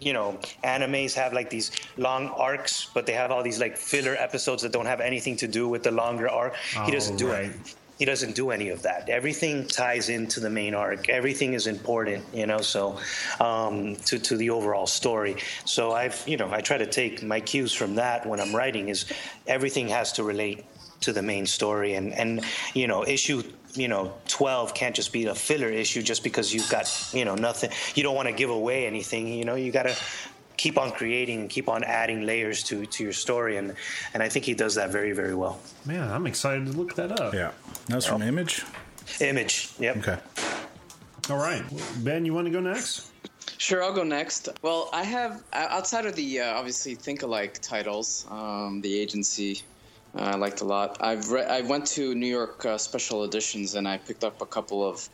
[0.00, 4.16] you know animes have like these long arcs, but they have all these like filler
[4.16, 6.54] episodes that don't have anything to do with the longer arc.
[6.86, 7.44] he doesn't Oh, do right.
[7.50, 7.74] it.
[7.98, 9.10] He doesn't do any of that.
[9.10, 11.10] Everything ties into the main arc.
[11.10, 12.62] Everything is important, you know.
[12.62, 12.98] So,
[13.40, 15.36] um, to to the overall story.
[15.66, 18.88] So I've, you know, I try to take my cues from that when I'm writing.
[18.88, 19.04] Is
[19.46, 20.64] everything has to relate
[21.02, 22.42] to the main story, and and
[22.72, 23.42] you know, issue
[23.74, 27.34] you know 12 can't just be a filler issue just because you've got you know
[27.34, 27.70] nothing.
[27.94, 29.28] You don't want to give away anything.
[29.28, 29.96] You know, you got to
[30.56, 33.74] keep on creating and keep on adding layers to to your story, and
[34.14, 35.60] and I think he does that very very well.
[35.84, 37.34] Man, I'm excited to look that up.
[37.34, 37.52] Yeah.
[37.88, 38.64] That's from Image.
[39.20, 39.96] Image, yep.
[39.96, 40.18] Okay.
[41.28, 41.62] All right.
[42.04, 43.10] Ben, you want to go next?
[43.58, 44.48] Sure, I'll go next.
[44.62, 49.62] Well, I have outside of the uh, obviously think alike titles, um, the agency
[50.14, 50.98] I liked a lot.
[51.00, 54.46] I've re- I went to New York uh, special editions and I picked up a
[54.46, 55.08] couple of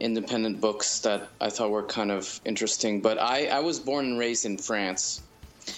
[0.00, 3.00] independent books that I thought were kind of interesting.
[3.00, 5.22] But I, I was born and raised in France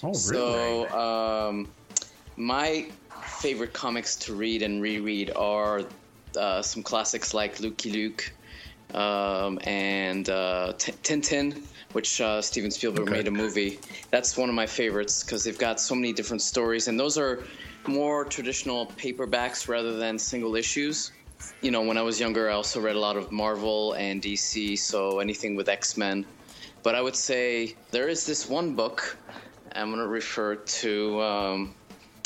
[0.03, 0.19] Oh, really?
[0.19, 1.69] So, um,
[2.37, 2.87] my
[3.23, 5.83] favorite comics to read and reread are
[6.39, 8.33] uh, some classics like Lucky Luke
[8.95, 13.79] um, and uh, T- Tintin, which uh, Steven Spielberg made a movie.
[14.11, 17.45] That's one of my favorites because they've got so many different stories, and those are
[17.89, 21.13] more traditional paperbacks rather than single issues.
[21.61, 24.79] You know, when I was younger, I also read a lot of Marvel and DC,
[24.79, 26.25] so anything with X Men.
[26.83, 29.19] But I would say there is this one book
[29.73, 31.75] I'm going to refer to um,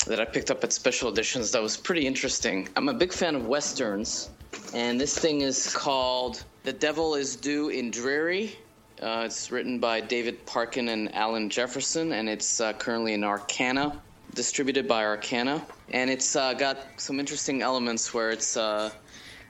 [0.07, 2.69] that I picked up at special editions that was pretty interesting.
[2.75, 4.29] I'm a big fan of westerns,
[4.73, 8.55] and this thing is called "The Devil Is Due in Dreary."
[9.01, 13.99] Uh, it's written by David Parkin and Alan Jefferson, and it's uh, currently in Arcana,
[14.33, 15.65] distributed by Arcana.
[15.91, 18.91] And it's uh, got some interesting elements where it's uh,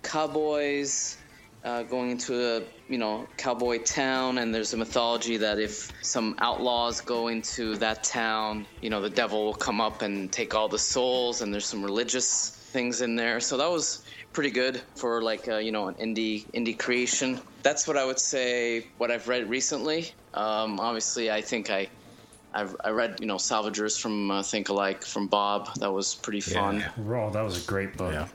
[0.04, 1.18] cowboys
[1.64, 6.36] uh, going into a you know cowboy town, and there's a mythology that if some
[6.40, 10.68] outlaws go into that town, you know the devil will come up and take all
[10.68, 13.40] the souls, and there's some religious things in there.
[13.40, 14.04] So that was
[14.34, 17.40] pretty good for like uh, you know an indie indie creation.
[17.64, 18.88] That's what I would say.
[18.98, 20.12] What I've read recently.
[20.34, 21.90] Um, obviously, I think I.
[22.54, 25.74] I've, I read, you know, Salvagers from uh, Think Alike from Bob.
[25.76, 26.84] That was pretty fun.
[27.10, 28.14] Oh, that was a great book.
[28.14, 28.28] Yeah.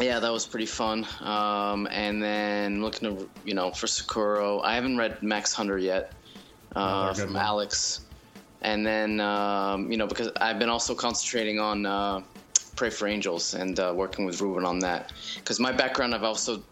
[0.00, 1.06] Yeah, that was pretty fun.
[1.20, 6.12] Um, and then looking to, you know, for Sakuro, I haven't read Max Hunter yet
[6.76, 7.42] uh, from one.
[7.42, 8.02] Alex.
[8.62, 12.22] And then, um, you know, because I've been also concentrating on uh,
[12.76, 15.12] Pray for Angels and uh, working with Ruben on that.
[15.34, 16.62] Because my background, I've also,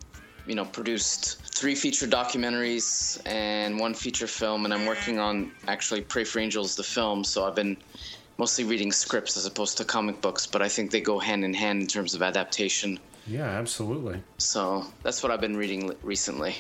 [0.46, 6.02] you know, produced three feature documentaries and one feature film, and I'm working on actually
[6.02, 7.24] Pray for Angels, the film.
[7.24, 7.76] So I've been
[8.38, 11.54] mostly reading scripts as opposed to comic books, but I think they go hand in
[11.54, 12.98] hand in terms of adaptation.
[13.26, 14.22] Yeah, absolutely.
[14.38, 16.56] So that's what I've been reading recently.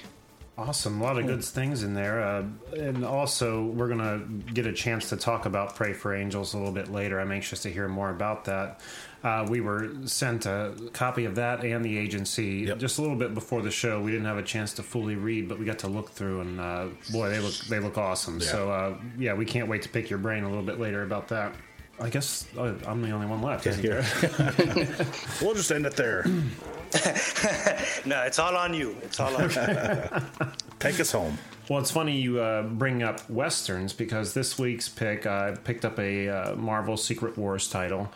[0.58, 1.02] Awesome.
[1.02, 2.22] A lot of good things in there.
[2.22, 6.54] Uh, and also, we're going to get a chance to talk about Pray for Angels
[6.54, 7.20] a little bit later.
[7.20, 8.80] I'm anxious to hear more about that.
[9.26, 12.78] Uh, we were sent a copy of that and the agency Yep.
[12.78, 14.00] just a little bit before the show.
[14.00, 16.60] We didn't have a chance to fully read, but we got to look through, and
[16.60, 18.38] uh, boy, they look they look awesome.
[18.38, 18.46] Yeah.
[18.46, 21.26] So uh, yeah, we can't wait to pick your brain a little bit later about
[21.28, 21.56] that.
[21.98, 23.66] I guess uh, I'm the only one left.
[23.66, 24.04] isn't Here.
[25.42, 26.24] we'll just end it there.
[28.06, 28.96] No, it's all on you.
[29.02, 30.46] It's all on you.
[30.78, 31.36] Take us home.
[31.68, 35.98] Well, it's funny you uh, bring up westerns because this week's pick, I picked up
[35.98, 38.08] a uh, Marvel Secret Wars title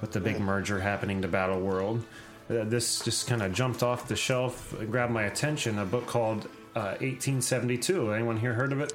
[0.00, 2.04] with the big merger happening to Battle World.
[2.50, 5.78] Uh, this just kind of jumped off the shelf, and grabbed my attention.
[5.78, 8.12] A book called uh, 1872.
[8.12, 8.92] Anyone here heard of it?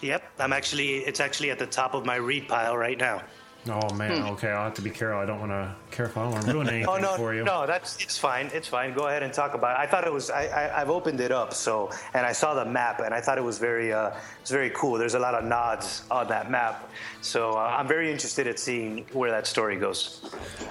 [0.00, 0.98] Yep, I'm actually.
[0.98, 3.22] It's actually at the top of my read pile right now.
[3.70, 5.18] Oh man, okay, I'll have to be careful.
[5.20, 6.22] I don't want to careful.
[6.22, 7.44] I don't want to ruin anything Oh no, for you.
[7.44, 8.50] no, that's it's fine.
[8.52, 8.94] It's fine.
[8.94, 9.82] Go ahead and talk about it.
[9.82, 10.30] I thought it was.
[10.30, 13.38] I, I I've opened it up, so and I saw the map, and I thought
[13.38, 13.92] it was very.
[13.92, 14.10] Uh,
[14.40, 14.96] it's very cool.
[14.98, 16.90] There's a lot of nods on that map,
[17.20, 20.24] so uh, I'm very interested at seeing where that story goes.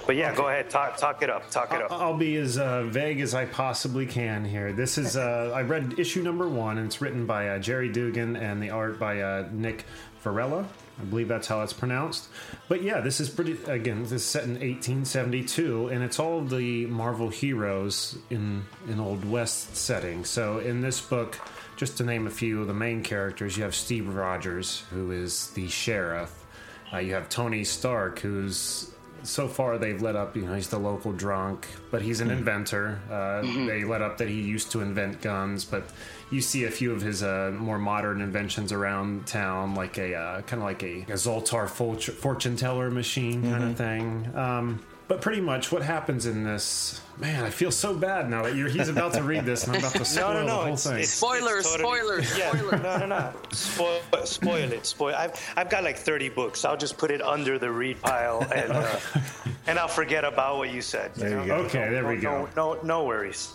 [0.06, 0.70] But yeah, go ahead.
[0.70, 1.50] Talk talk it up.
[1.52, 1.91] Talk it up.
[1.91, 4.72] I'll be as uh, vague as I possibly can here.
[4.74, 8.36] This is uh, I read issue number one, and it's written by uh, Gerry Duggan
[8.36, 9.86] and the art by uh, Nik
[10.24, 10.66] Virella.
[11.00, 12.28] I believe that's how it's pronounced.
[12.68, 13.58] But yeah, this is pretty.
[13.66, 19.24] Again, this is set in 1872, and it's all the Marvel heroes in an old
[19.24, 20.26] West setting.
[20.26, 21.39] So in this book,
[21.76, 25.52] just to name a few of the main characters, you have Steve Rogers, who is
[25.52, 26.45] the sheriff.
[26.91, 28.91] Uh, you have Tony Stark, who's
[29.28, 32.99] so far they've let up, you know, he's the local drunk, but he's an inventor.
[33.11, 35.84] Uh, They let up that he used to invent guns, but
[36.32, 40.41] you see a few of his uh, more modern inventions around town, like a uh,
[40.41, 44.30] kind of like a, a Zoltar fortune, fortune teller machine kind of thing.
[44.36, 48.55] Um, but pretty much what happens in this, man, I feel so bad now that
[48.55, 50.74] you're, he's about to read this and I'm about to spoil No, no, the whole
[50.74, 50.99] It's, thing.
[50.99, 52.82] it's, Spoilers, it's totally- spoilers, yeah, spoilers.
[52.84, 53.34] No, no, no.
[53.51, 54.86] Spoil, spoil it.
[54.86, 55.16] Spoil.
[55.16, 56.66] I've I've got like 30 books.
[56.66, 58.99] I'll just put it under the read pile and uh,
[59.68, 61.14] and I'll forget about what you said.
[61.16, 61.45] There you know?
[61.45, 61.55] go.
[61.66, 62.76] Okay, there we No, go.
[62.76, 63.53] no, no worries.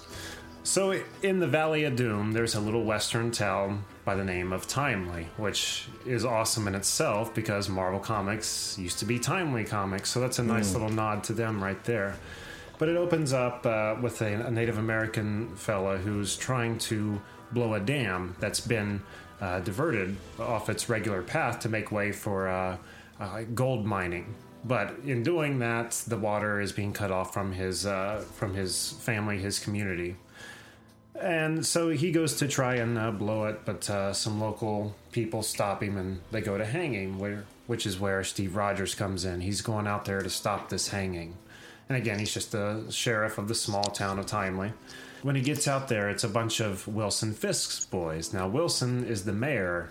[0.64, 4.66] So, in the Valley of Doom, there's a little western town by the name of
[4.66, 10.20] Timely, which is awesome in itself because Marvel Comics used to be Timely Comics, so
[10.20, 12.16] that's a nice little nod to them right there.
[12.78, 17.20] But it opens up uh, with a, a Native American fella who's trying to
[17.53, 19.03] blow a dam that's been
[19.40, 22.76] uh, diverted off its regular path to make way for uh,
[23.20, 24.34] uh, gold mining.
[24.64, 28.92] But in doing that, the water is being cut off from his uh, from his
[29.00, 30.16] family, his community.
[31.20, 35.42] And so he goes to try and uh, blow it, but uh, some local people
[35.42, 39.24] stop him and they go to hang him, where, which is where Steve Rogers comes
[39.24, 39.40] in.
[39.40, 41.36] He's going out there to stop this hanging.
[41.88, 44.72] And again, he's just the sheriff of the small town of Timely.
[45.22, 48.32] When he gets out there, it's a bunch of Wilson Fisk's boys.
[48.32, 49.90] Now, Wilson is the mayor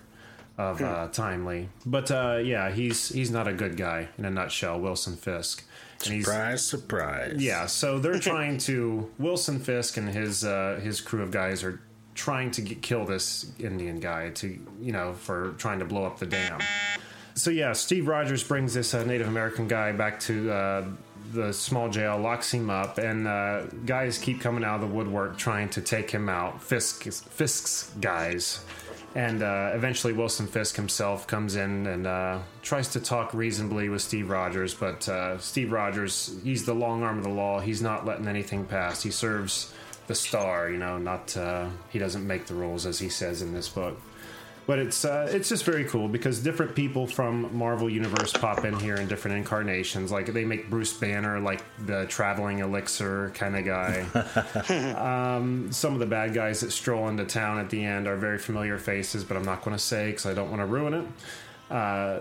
[0.58, 1.70] of uh, Timely.
[1.86, 4.80] But uh, yeah, he's he's not a good guy in a nutshell.
[4.80, 5.64] Wilson Fisk.
[6.02, 7.36] Surprise, surprise.
[7.38, 11.82] yeah, so they're trying to Wilson Fisk and his uh, his crew of guys are
[12.14, 16.20] trying to get, kill this Indian guy to you know for trying to blow up
[16.20, 16.60] the dam.
[17.34, 20.86] So yeah, Steve Rogers brings this uh, Native American guy back to uh,
[21.32, 25.38] the small jail, locks him up, and uh, guys keep coming out of the woodwork
[25.38, 26.62] trying to take him out.
[26.62, 28.60] Fisk's, Fisk's guys.
[29.14, 34.02] And uh, eventually, Wilson Fisk himself comes in and uh, tries to talk reasonably with
[34.02, 34.74] Steve Rogers.
[34.74, 37.60] But uh, Steve Rogers, he's the long arm of the law.
[37.60, 39.04] He's not letting anything pass.
[39.04, 39.74] He serves
[40.08, 40.98] the star, you know.
[40.98, 44.00] Not uh, he doesn't make the rules, as he says in this book.
[44.72, 48.74] But it's uh, it's just very cool because different people from Marvel Universe pop in
[48.80, 50.14] here in different incarnations.
[50.14, 54.06] Like they make Bruce Banner like the traveling elixir kind of guy.
[55.36, 58.38] um, some of the bad guys that stroll into town at the end are very
[58.38, 61.06] familiar faces, but I'm not going to say because I don't want to ruin it.
[61.70, 62.20] Uh,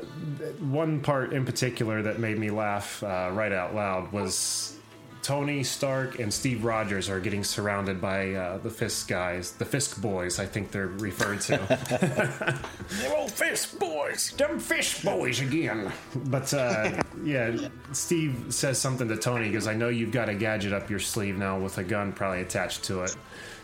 [0.59, 4.77] one part in particular that made me laugh uh, right out loud was
[5.23, 10.01] Tony Stark and Steve Rogers are getting surrounded by uh, the Fisk guys, the Fisk
[10.01, 11.57] boys, I think they're referred to.
[13.03, 14.31] Them old Fisk boys.
[14.37, 15.93] Them fish boys again.
[16.15, 20.73] But uh, yeah, Steve says something to Tony because I know you've got a gadget
[20.73, 23.17] up your sleeve now with a gun probably attached to it.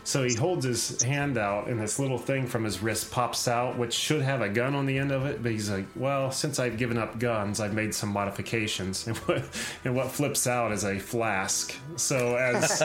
[0.07, 3.77] So he holds his hand out, and this little thing from his wrist pops out,
[3.77, 5.43] which should have a gun on the end of it.
[5.43, 9.43] But he's like, "Well, since I've given up guns, I've made some modifications." And what,
[9.83, 11.75] and what flips out is a flask.
[11.97, 12.81] So as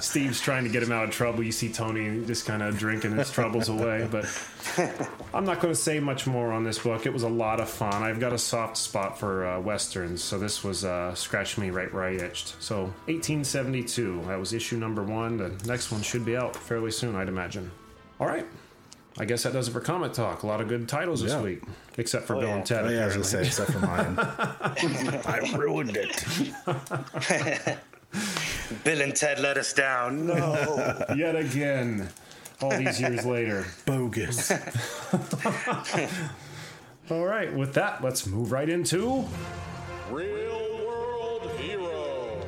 [0.04, 3.12] Steve's trying to get him out of trouble, you see Tony just kind of drinking
[3.12, 4.08] his troubles away.
[4.10, 4.24] But
[5.34, 7.06] I'm not going to say much more on this book.
[7.06, 8.02] It was a lot of fun.
[8.02, 11.92] I've got a soft spot for uh, westerns, so this was uh, scratched me right
[11.92, 12.54] where I itched.
[12.60, 15.36] So 1872, that was issue number one.
[15.36, 17.70] The next one should be out fairly soon, I'd imagine.
[18.20, 18.46] All right.
[19.20, 20.44] I guess that does it for Comic Talk.
[20.44, 21.62] A lot of good titles this week,
[21.96, 22.56] except for Oh, Bill yeah.
[22.56, 22.84] and Ted.
[22.86, 24.14] Oh, yeah, I was going to say, except for mine.
[25.26, 26.24] I ruined it.
[28.84, 30.26] Bill and Ted let us down.
[30.26, 31.04] No.
[31.16, 32.08] Yet again,
[32.60, 33.66] all these years later.
[33.86, 34.50] Bogus.
[37.10, 39.24] All right, with that, let's move right into
[40.10, 42.44] Real world heroes.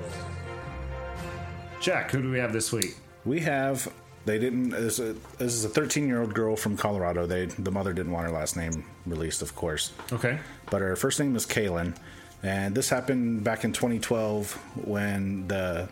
[1.81, 2.11] Jack.
[2.11, 2.97] Who do we have this week?
[3.25, 3.91] We have.
[4.27, 4.71] They didn't.
[4.71, 7.27] This is a, this is a 13 year old girl from Colorado.
[7.27, 9.93] They the mother didn't want her last name released, of course.
[10.13, 10.39] Okay.
[10.71, 11.97] But her first name is Kaylin,
[12.43, 14.53] and this happened back in 2012
[14.85, 15.89] when the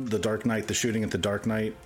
[0.00, 1.76] the Dark Knight, the shooting at the Dark Knight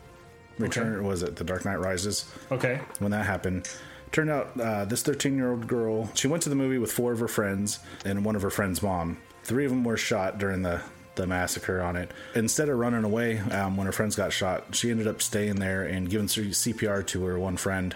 [0.59, 2.25] Return, or was it the Dark Knight Rises?
[2.51, 2.81] Okay.
[2.99, 3.69] when that happened.
[4.13, 7.13] Turned out uh, this 13 year old girl, she went to the movie with four
[7.13, 9.19] of her friends and one of her friends' mom.
[9.45, 10.81] Three of them were shot during the,
[11.17, 12.11] the massacre on it.
[12.35, 15.83] Instead of running away um, when her friends got shot, she ended up staying there
[15.83, 17.95] and giving CPR to her one friend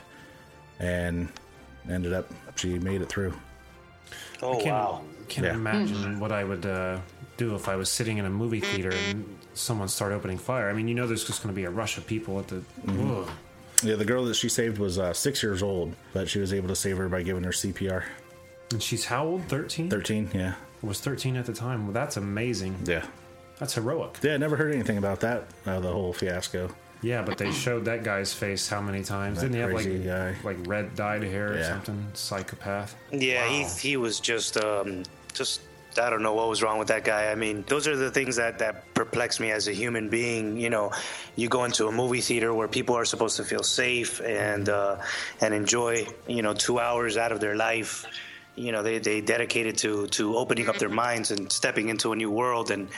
[0.78, 1.28] and
[1.88, 3.32] ended up, she made it through.
[4.42, 5.04] Oh can't, wow.
[5.28, 5.54] Can't Yeah.
[5.54, 6.98] imagine what I would uh,
[7.36, 9.24] do if I was sitting in a movie theater and
[9.60, 10.68] someone start opening fire.
[10.68, 12.62] I mean, you know, there's just going to be a rush of people at the.
[12.86, 13.86] Mm-hmm.
[13.86, 16.68] Yeah, the girl that she saved was uh, six years old, but she was able
[16.68, 18.04] to save her by giving her CPR.
[18.72, 19.44] And she's how old?
[19.44, 19.88] 13?
[19.88, 20.54] 13, yeah.
[20.82, 21.84] Was 13 at the time.
[21.84, 22.76] Well, that's amazing.
[22.84, 23.06] Yeah.
[23.58, 24.18] That's heroic.
[24.22, 26.74] Yeah, I never heard anything about that, uh, the whole fiasco.
[27.02, 29.40] Yeah, but they showed that guy's face how many times?
[29.40, 30.36] Didn't he have like guy.
[30.44, 32.06] like red dyed hair or something?
[32.12, 32.94] Psychopath.
[33.10, 35.62] Yeah, he he was just um just
[35.98, 37.30] I don't know what was wrong with that guy.
[37.30, 40.56] I mean, those are the things that that perplex me as a human being.
[40.56, 40.92] You know,
[41.36, 44.98] you go into a movie theater where people are supposed to feel safe and uh,
[45.40, 48.04] and enjoy you know two hours out of their life.
[48.56, 52.16] You know, they they dedicated to to opening up their minds and stepping into a
[52.16, 52.88] new world, and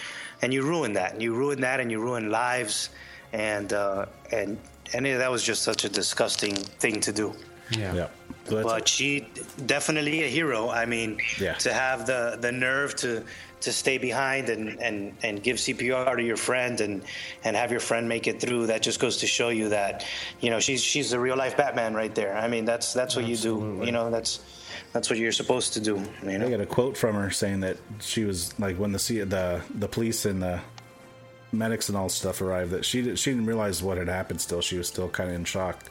[0.43, 1.21] and you ruin that.
[1.21, 2.91] You ruin that, and you ruin lives,
[3.33, 4.59] and uh, and
[4.93, 7.35] and that was just such a disgusting thing to do
[7.71, 7.95] Yeah.
[7.95, 8.09] Yeah.
[8.47, 9.27] That's- but she
[9.67, 10.69] definitely a hero.
[10.69, 11.55] I mean, Yeah.
[11.55, 13.25] to have the the nerve to
[13.61, 17.03] to stay behind and and and give CPR to your friend and
[17.45, 18.67] and have your friend make it through.
[18.67, 20.05] That just goes to show you that
[20.41, 22.37] you know she's she's the real life Batman right there.
[22.37, 23.81] I mean, that's that's what you do.
[23.85, 24.41] You know, that's
[24.93, 26.03] that's what you're supposed to do.
[26.25, 29.61] You I got a quote from her saying that she was like when the the
[29.79, 30.61] the police and the
[31.53, 34.41] medics and all stuff arrived that she did, she didn't realize what had happened.
[34.41, 35.85] Still, she was still kind of in shock.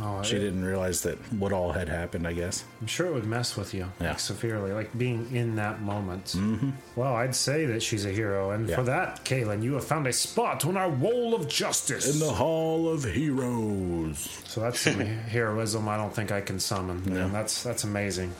[0.00, 2.26] Oh, She it- didn't realize that what all had happened.
[2.26, 2.64] I guess.
[2.80, 4.10] I'm sure it would mess with you Yeah.
[4.10, 6.26] like, severely, like being in that moment.
[6.36, 6.70] Mm-hmm.
[6.96, 8.76] Well, I'd say that she's a hero, and Yeah.
[8.76, 12.12] for that, Kaylin, you have found a spot on our wall of justice.
[12.12, 14.28] In the Hall of Heroes.
[14.46, 17.02] so that's some heroism I don't think I can summon.
[17.12, 18.32] Man, that's that's amazing.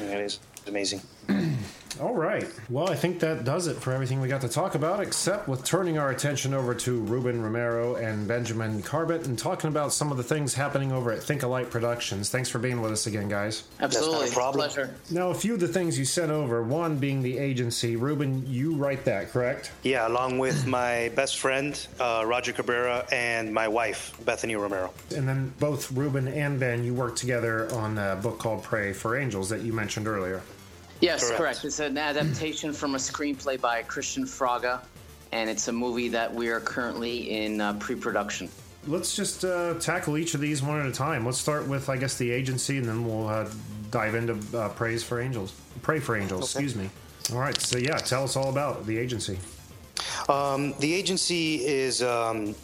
[0.00, 1.00] It is amazing.
[2.00, 2.46] All right.
[2.68, 5.64] Well, I think that does it for everything we got to talk about, except with
[5.64, 10.18] turning our attention over to Ruben Romero and Benjamin Carbett and talking about some of
[10.18, 12.28] the things happening over at Think Alike Productions.
[12.28, 13.62] Thanks for being with us again, guys.
[13.80, 14.30] Absolutely.
[14.30, 14.68] problem.
[14.68, 14.94] Pleasure.
[15.10, 17.96] Now, a few of the things you sent over, one being the agency.
[17.96, 19.72] Ruben, you write that, correct?
[19.82, 24.92] Yeah, along with my best friend, uh, Roger Cabrera, and my wife, Bethany Romero.
[25.16, 29.16] And then both Ruben and Ben, you worked together on a book called Pray for
[29.16, 30.42] Angels that you mentioned earlier.
[31.00, 31.36] Yes, Correct.
[31.38, 31.64] correct.
[31.64, 34.80] It's an adaptation from a screenplay by Kristian Fraga,
[35.32, 38.48] and it's a movie that we are currently in uh, pre-production.
[38.86, 41.26] Let's just uh, tackle each of these one at a time.
[41.26, 43.48] Let's start with, I guess, the agency, and then we'll uh,
[43.90, 45.52] dive into uh, Praise for Angels.
[45.82, 46.88] Pray for Angels, excuse me.
[47.32, 49.38] All right, so yeah, tell us all about the agency.
[50.28, 52.02] Um, the agency is.
[52.02, 52.54] Um,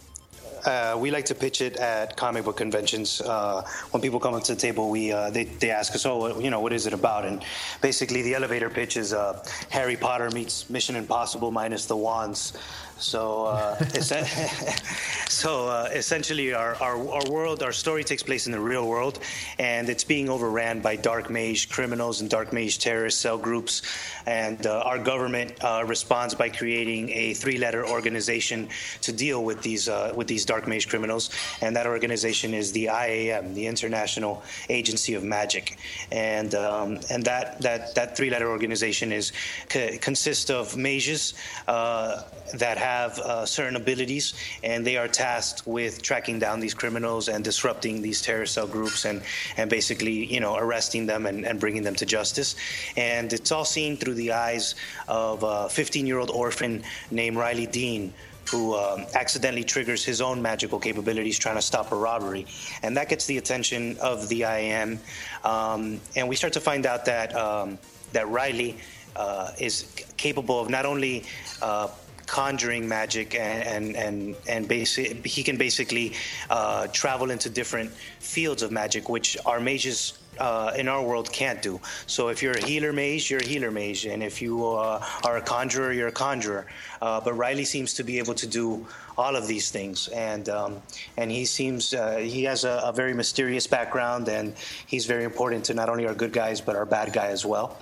[0.65, 3.21] uh, we like to pitch it at comic book conventions.
[3.21, 6.39] Uh, when people come up to the table, we uh, they, they ask us, "Oh,
[6.39, 7.43] you know, what is it about?" And
[7.81, 12.53] basically, the elevator pitch is uh, Harry Potter meets Mission Impossible minus the wands.
[12.99, 13.83] So, uh,
[15.27, 19.19] so uh, essentially, our, our our world, our story takes place in the real world,
[19.59, 23.81] and it's being overran by dark mage criminals and dark mage terrorist cell groups.
[24.25, 28.69] And uh, our government uh, responds by creating a three-letter organization
[29.01, 31.29] to deal with these uh, with these dark mage criminals,
[31.61, 35.77] and that organization is the IAM, the International Agency of Magic,
[36.11, 39.33] and um, and that that that three-letter organization is
[39.67, 41.33] co- consists of mages
[41.67, 42.21] uh,
[42.53, 44.33] that have uh, certain abilities,
[44.63, 49.05] and they are tasked with tracking down these criminals and disrupting these terrorist cell groups,
[49.05, 49.21] and
[49.57, 52.55] and basically you know arresting them and, and bringing them to justice.
[52.97, 54.75] And it's all seen through the eyes
[55.07, 58.13] of a 15-year-old orphan named Riley Dean
[58.49, 62.45] who um, accidentally triggers his own magical capabilities trying to stop a robbery.
[62.81, 64.99] And that gets the attention of the IAM.
[65.43, 67.77] Um, and we start to find out that, um,
[68.11, 68.77] that Riley
[69.15, 69.85] uh, is
[70.17, 71.23] capable of not only
[71.61, 71.87] uh,
[72.25, 76.13] conjuring magic and and and, and basic, he can basically
[76.49, 81.61] uh, travel into different fields of magic, which our mages uh, in our world can't
[81.61, 81.79] do.
[82.07, 85.37] So if you're a healer mage, you're a healer mage, and if you uh, are
[85.37, 86.65] a conjurer, you're a conjurer.
[87.01, 88.85] Uh, but Riley seems to be able to do
[89.17, 90.81] all of these things, and um,
[91.17, 94.55] and he seems uh, he has a, a very mysterious background, and
[94.87, 97.77] he's very important to not only our good guys but our bad guy as well.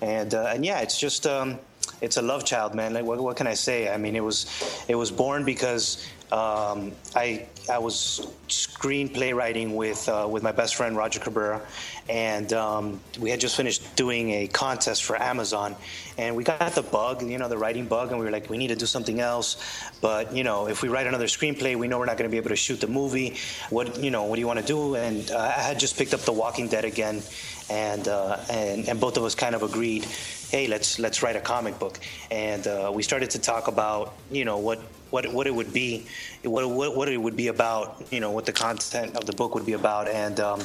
[0.00, 1.26] And uh, and yeah, it's just.
[1.26, 1.58] Um,
[2.00, 2.94] it's a love child, man.
[2.94, 3.92] Like, what, what can I say?
[3.92, 4.46] I mean, it was,
[4.88, 10.74] it was born because um, I, I was screenplay writing with uh, with my best
[10.74, 11.60] friend Roger Cabrera,
[12.08, 15.76] and um, we had just finished doing a contest for Amazon,
[16.18, 18.58] and we got the bug, you know, the writing bug, and we were like, we
[18.58, 19.56] need to do something else,
[20.00, 22.38] but you know, if we write another screenplay, we know we're not going to be
[22.38, 23.36] able to shoot the movie.
[23.70, 24.96] What you know, what do you want to do?
[24.96, 27.22] And uh, I had just picked up The Walking Dead again,
[27.70, 30.04] and uh, and and both of us kind of agreed,
[30.50, 31.98] hey, let's let's write a comic book,
[32.30, 36.06] and uh, we started to talk about you know what what what it would be,
[36.42, 39.54] what, what what it would be about, you know, what the content of the book
[39.54, 40.60] would be about, and um,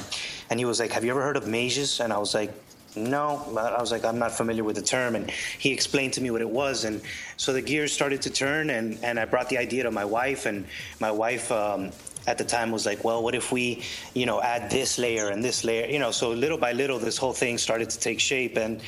[0.50, 2.00] and he was like, have you ever heard of mages?
[2.00, 2.52] And I was like.
[2.94, 5.16] No, I was like, I'm not familiar with the term.
[5.16, 6.84] And he explained to me what it was.
[6.84, 7.00] And
[7.38, 10.44] so the gears started to turn, and, and I brought the idea to my wife.
[10.44, 10.66] And
[11.00, 11.92] my wife, um,
[12.26, 13.82] at the time was like, well, what if we,
[14.14, 16.10] you know, add this layer and this layer, you know?
[16.10, 18.80] So little by little, this whole thing started to take shape, and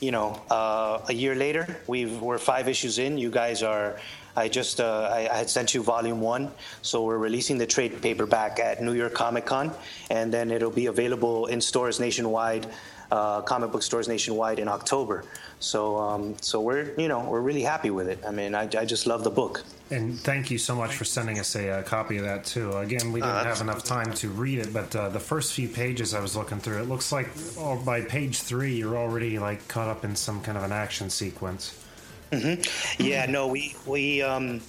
[0.00, 3.18] you know, uh, a year later, we we're five issues in.
[3.18, 4.00] You guys are.
[4.36, 6.50] I just uh, I, I had sent you volume one,
[6.82, 9.72] so we're releasing the trade paperback at New York Comic Con,
[10.08, 12.66] and then it'll be available in stores nationwide,
[13.10, 15.24] uh, comic book stores nationwide in October.
[15.60, 18.18] So um, so we're you know we're really happy with it.
[18.26, 19.62] I mean, I, I just love the book.
[19.90, 22.72] And thank you so much for sending us a, uh copy of that too.
[22.78, 25.68] Again, we didn't Uh, have enough time to read it, but uh, the first few
[25.68, 29.66] pages I was looking through, it looks like oh, by page three you're already like
[29.68, 31.74] caught up in some kind of an action sequence.
[32.32, 32.54] hmm
[32.98, 34.60] Yeah, no, we we um,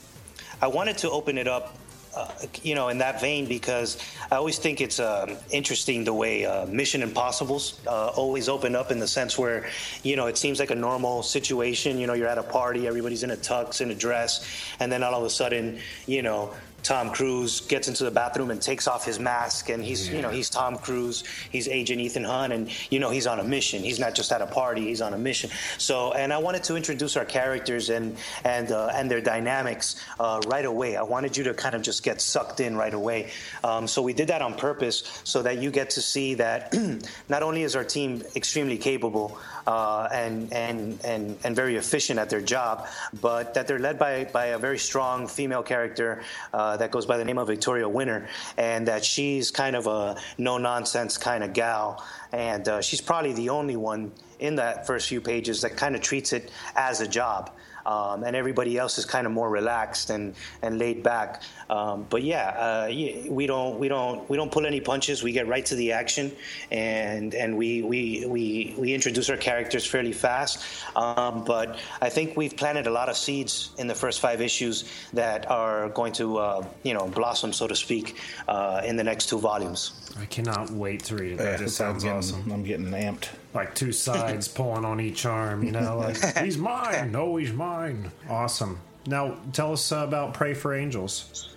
[0.61, 1.77] I wanted to open it up,
[2.15, 2.29] uh,
[2.63, 3.97] you know, in that vein because
[4.31, 8.91] I always think it's um, interesting the way uh, Mission Impossible's uh, always open up
[8.91, 9.69] in the sense where,
[10.03, 11.97] you know, it seems like a normal situation.
[11.97, 14.45] You know, you're at a party, everybody's in a tux, in a dress,
[14.79, 16.53] and then all of a sudden, you know.
[16.83, 20.29] Tom Cruise gets into the bathroom and takes off his mask, and he's, you know,
[20.29, 23.83] he's Tom Cruise, he's Agent Ethan Hunt, and you know, he's on a mission.
[23.83, 25.49] He's not just at a party; he's on a mission.
[25.77, 30.41] So, and I wanted to introduce our characters and and uh, and their dynamics uh,
[30.47, 30.95] right away.
[30.95, 33.31] I wanted you to kind of just get sucked in right away.
[33.63, 36.73] Um, so we did that on purpose, so that you get to see that
[37.29, 39.37] not only is our team extremely capable
[39.67, 42.87] uh, and and and and very efficient at their job,
[43.21, 46.21] but that they're led by by a very strong female character
[46.53, 50.15] uh, that goes by the name of Victoria Winter, and that she's kind of a
[50.37, 55.07] no nonsense kind of gal, and uh, she's probably the only one in that first
[55.07, 57.51] few pages that kind of treats it as a job
[57.85, 61.41] um, and everybody else is kind of more relaxed and, and laid back.
[61.71, 62.87] Um, but yeah, uh,
[63.29, 65.23] we don't we don't we don't pull any punches.
[65.23, 66.33] We get right to the action,
[66.69, 70.65] and and we we we, we introduce our characters fairly fast.
[70.97, 74.83] Um, but I think we've planted a lot of seeds in the first five issues
[75.13, 78.17] that are going to uh, you know blossom, so to speak,
[78.49, 79.93] uh, in the next two volumes.
[80.19, 81.37] I cannot wait to read it.
[81.37, 82.51] That Yeah, just I'm sounds getting, awesome.
[82.51, 83.29] I'm getting amped.
[83.53, 87.13] Like two sides pulling on each arm, you know, like he's mine.
[87.13, 88.11] No, he's mine.
[88.29, 88.79] Awesome.
[89.07, 91.55] Now, tell us uh, about Pray for Angels.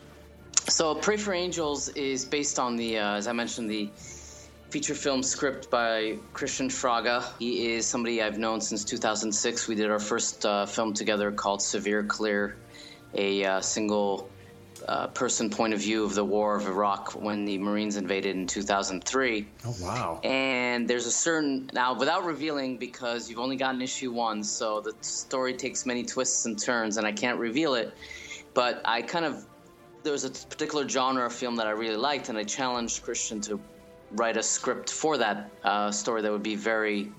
[0.69, 3.91] So, Pray for Angels is based on the, uh, as I mentioned, the
[4.71, 7.23] feature film script by Kristian Fraga.
[7.39, 9.69] He is somebody I've known since 2006.
[9.69, 12.57] We did our first uh, film together called Severe Clear,
[13.15, 14.31] a uh, single
[14.89, 18.47] uh, person point of view of the war of Iraq when the Marines invaded in
[18.47, 19.47] 2003.
[19.67, 20.21] Oh wow!
[20.25, 24.95] And there's a certain now, without revealing, because you've only gotten issue one, so the
[25.03, 27.93] story takes many twists and turns, and I can't reveal it.
[28.55, 29.47] But I kind of
[30.05, 33.43] there was a particular genre of film that I really liked, and I challenged Kristian
[33.47, 33.59] to
[34.13, 37.11] write a script for that uh, story that would be very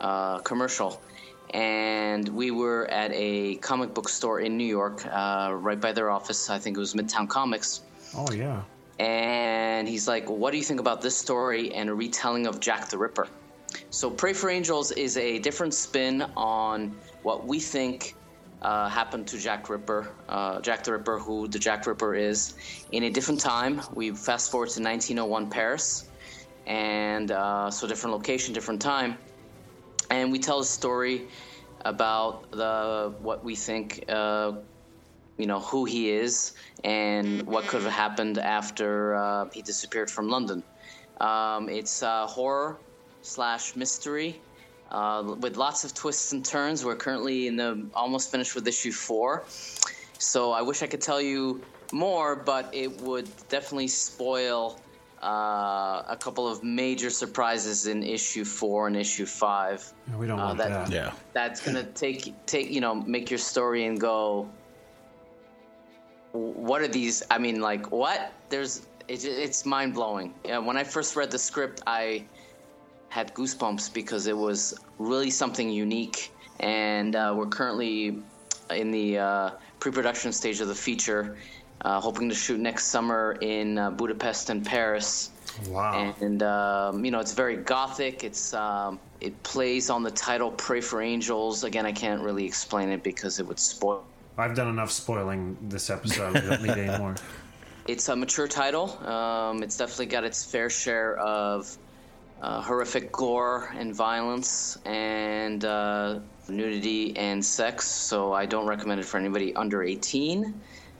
[0.00, 1.02] uh, commercial.
[1.50, 6.10] And we were at a comic book store in New York, uh, right by their
[6.10, 6.48] office.
[6.48, 7.82] I think it was Midtown Comics.
[8.14, 8.62] Oh yeah.
[8.98, 12.90] And he's like, What do you think about this story and a retelling of Jack
[12.90, 13.26] the Ripper?
[13.90, 18.14] So, Pray for Angels is a different spin on what we think
[18.62, 22.54] uh, happened to Jack Ripper, uh, Jack the Ripper, who the Jack Ripper is,
[22.90, 23.80] in a different time.
[23.94, 26.10] We fast forward to 1901 Paris,
[26.66, 29.18] and uh, so different location, different time,
[30.10, 31.28] and we tell a story
[31.84, 34.52] about the what we think, uh,
[35.36, 36.52] you know, who he is
[36.82, 40.64] and what could have happened after uh, he disappeared from London.
[41.20, 42.80] Um, it's horror
[43.22, 44.42] slash mystery
[44.90, 46.84] uh, with lots of twists and turns.
[46.84, 49.44] We're currently in the almost finished with issue four,
[50.18, 51.60] so I wish I could tell you
[51.92, 54.78] more, but it would definitely spoil
[55.22, 59.92] uh, a couple of major surprises in issue four and issue five.
[60.16, 60.90] We don't Uh, want that- that.
[60.92, 61.12] Yeah.
[61.32, 64.48] That's gonna take take you know make your story and go.
[66.32, 67.22] What are these?
[67.30, 68.32] I mean, like what?
[68.48, 70.34] There's it, it's mind blowing.
[70.44, 72.24] Yeah, when I first read the script, I
[73.08, 76.32] had goosebumps because it was really something unique.
[76.60, 78.18] And uh, we're currently
[78.70, 79.50] in the uh,
[79.80, 81.36] pre-production stage of the feature,
[81.82, 85.30] uh, hoping to shoot next summer in uh, Budapest and Paris.
[85.68, 86.14] Wow.
[86.20, 88.22] And um, you know, it's very gothic.
[88.22, 92.90] It's um, it plays on the title "Pray for Angels." Again, I can't really explain
[92.90, 94.04] it because it would spoil.
[94.36, 96.34] I've done enough spoiling this episode.
[96.34, 97.16] We don't need any more.
[97.88, 99.02] It's a mature title.
[99.06, 101.74] Um, it's definitely got its fair share of
[102.42, 107.86] uh, horrific gore and violence and uh, nudity and sex.
[107.86, 110.54] So I don't recommend it for anybody under 18.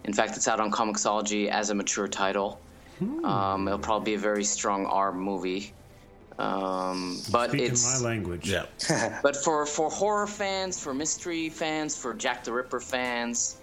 [0.04, 2.60] In fact, it's out on Comixology as a mature title.
[3.00, 5.72] Um, it'll probably be a very strong R movie.
[6.38, 8.50] Um, but Speaking it's my language.
[8.50, 8.66] Yeah.
[9.22, 13.58] but for for horror fans, for mystery fans, for Jack the Ripper fans,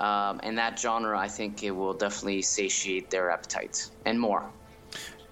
[0.00, 4.50] um, and that genre, I think it will definitely satiate their appetite and more.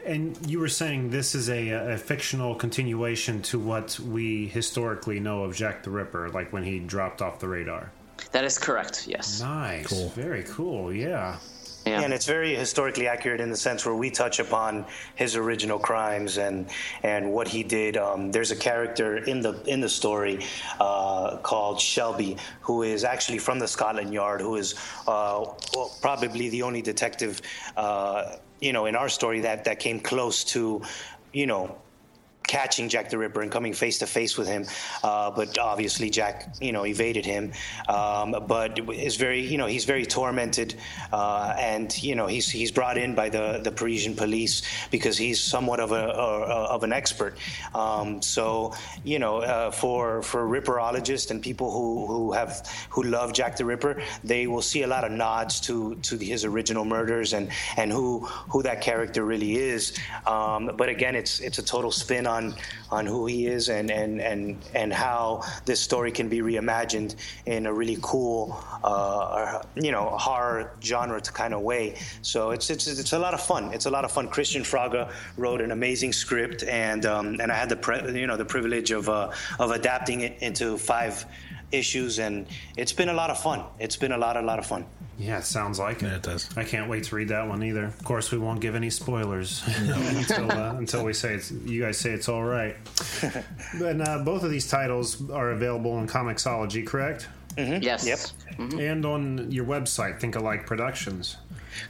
[0.07, 5.45] And you were saying this is a, a fictional continuation to what we historically know
[5.45, 7.91] of Jack the Ripper, like when he dropped off the radar.
[8.33, 9.07] That is correct.
[9.07, 9.41] Yes.
[9.41, 9.87] Nice.
[9.87, 10.09] Cool.
[10.11, 10.93] Very cool.
[10.93, 11.39] Yeah.
[11.87, 12.01] Yeah.
[12.01, 14.87] And it's very historically accurate in the sense where we touch upon
[15.17, 16.67] his original crimes and
[17.03, 17.99] and what he did.
[17.99, 20.47] Um, there's a character in the in the story
[20.81, 24.75] uh, called Shelby, who is actually from the Scotland Yard, who is
[25.07, 25.45] uh,
[25.75, 27.43] well, probably the only detective,
[27.77, 30.83] uh, you know, in our story that that came close to,
[31.33, 31.77] you know,
[32.47, 34.67] catching Jack the Ripper and coming face to face with him.
[35.03, 37.53] Uh, but obviously, Jack, you know, evaded him.
[37.89, 40.75] Um, but is very, you know, he's very tormented,
[41.13, 45.41] uh, and you know, he's he's brought in by the the Parisian police because he's
[45.41, 47.37] somewhat of a, a of an expert.
[47.75, 48.75] Um, so,
[49.05, 53.65] you know, uh, for for Ripperologists and people who who have who love Jack the
[53.65, 57.91] Ripper, they will see a lot of nods to to his original murders and and
[57.91, 58.21] who
[58.51, 59.97] who that character really is.
[60.27, 62.34] Um, but again, it's it's a total spin on
[62.91, 67.17] on who he is and and and and how this story can be reimagined
[67.47, 71.97] in a really cool, uh, you know, horror genre kind of way.
[72.23, 73.73] So it's it's it's a lot of fun.
[73.73, 74.29] It's a lot of fun.
[74.29, 78.37] Kristian Fraga wrote an amazing script, and um, and I had the pre- you know
[78.37, 81.25] the privilege of uh, of adapting it into five
[81.73, 82.47] issues, and
[82.77, 83.65] it's been a lot of fun.
[83.79, 84.87] It's been a lot, a lot of fun.
[85.19, 86.07] Yeah, it sounds like it.
[86.07, 86.49] Yeah, it does.
[86.57, 87.85] I can't wait to read that one either.
[87.85, 91.51] Of course, we won't give any spoilers until uh, until we say it's.
[91.51, 92.77] You guys say it's all right.
[93.75, 97.29] and uh, both of these titles are available on Comixology, correct?
[97.57, 98.05] Yes.
[98.05, 98.81] Yep.
[98.81, 101.37] And on your website, Think Alike Productions.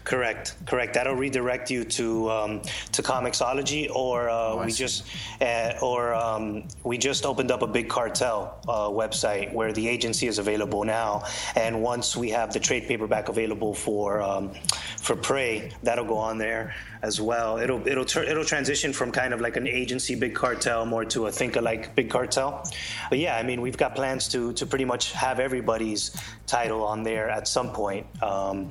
[0.04, 0.94] Correct, correct.
[0.94, 2.62] That'll redirect you to um,
[2.92, 4.78] to Comixology, or uh, we see.
[4.78, 5.04] just
[5.40, 10.26] uh, or um, we just opened up a big cartel uh, website where the agency
[10.26, 11.24] is available now.
[11.56, 14.52] And once we have the trade paperback available for um,
[15.00, 17.58] for Prey, that'll go on there as well.
[17.58, 21.26] It'll it'll tur- it'll transition from kind of like an agency big cartel more to
[21.26, 22.64] a think alike big cartel.
[23.10, 26.10] But yeah, I mean we've got plans to to pretty much have everybody's
[26.46, 28.06] title on there at some point.
[28.22, 28.70] Um,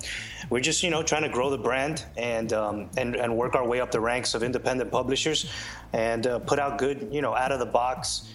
[0.49, 3.67] we're just you know trying to grow the brand and um, and and work our
[3.67, 5.51] way up the ranks of independent publishers
[5.93, 8.29] and uh, put out good you know out of the box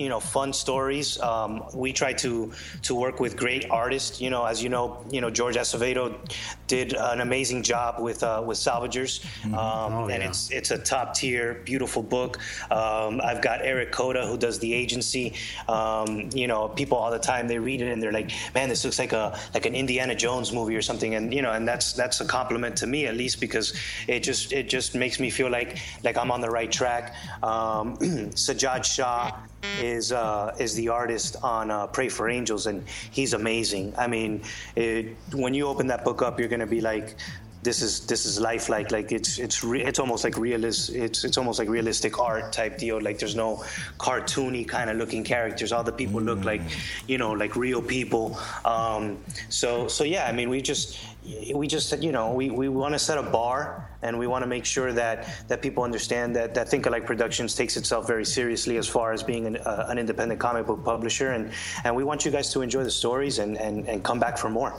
[0.00, 1.20] you know fun stories.
[1.20, 2.50] Um, we try to
[2.82, 4.20] to work with great artists.
[4.20, 6.04] You know as you know you know george acevedo
[6.66, 9.12] did an amazing job with uh, with salvagers.
[9.46, 10.28] Um, Oh, and yeah.
[10.28, 12.38] it's it's a top tier beautiful book.
[12.70, 15.34] Um, i've got eric Koda who does the agency.
[15.68, 16.08] Um,
[16.40, 18.98] you know people all the time they read it and they're like man this looks
[18.98, 21.14] like a like an indiana jones movie or something.
[21.14, 23.74] And you know and that's that's a compliment to me at least because
[24.08, 27.14] it just it just makes me feel like like i'm on the right track.
[27.42, 27.96] Um,
[28.46, 29.32] sajad shah
[29.80, 33.94] is uh, is the artist on uh, Pray for Angels, and he's amazing.
[33.98, 34.42] I mean,
[34.76, 37.16] it, when you open that book up, you're going to be like,
[37.62, 38.90] "This is this is lifelike.
[38.90, 40.90] Like it's it's re- it's almost like realist.
[40.90, 43.00] It's it's almost like realistic art type deal.
[43.00, 43.64] Like there's no
[43.98, 45.72] cartoony kind of looking characters.
[45.72, 46.62] All the people look like,
[47.06, 48.38] you know, like real people.
[48.64, 50.98] Um, so so yeah, I mean, we just
[51.54, 54.46] we just you know we, we want to set a bar and we want to
[54.46, 58.78] make sure that that people understand that that Think Alike Productions takes itself very seriously
[58.78, 61.52] as far as being an, uh, an independent comic book publisher and
[61.84, 64.48] and we want you guys to enjoy the stories and and, and come back for
[64.48, 64.72] more.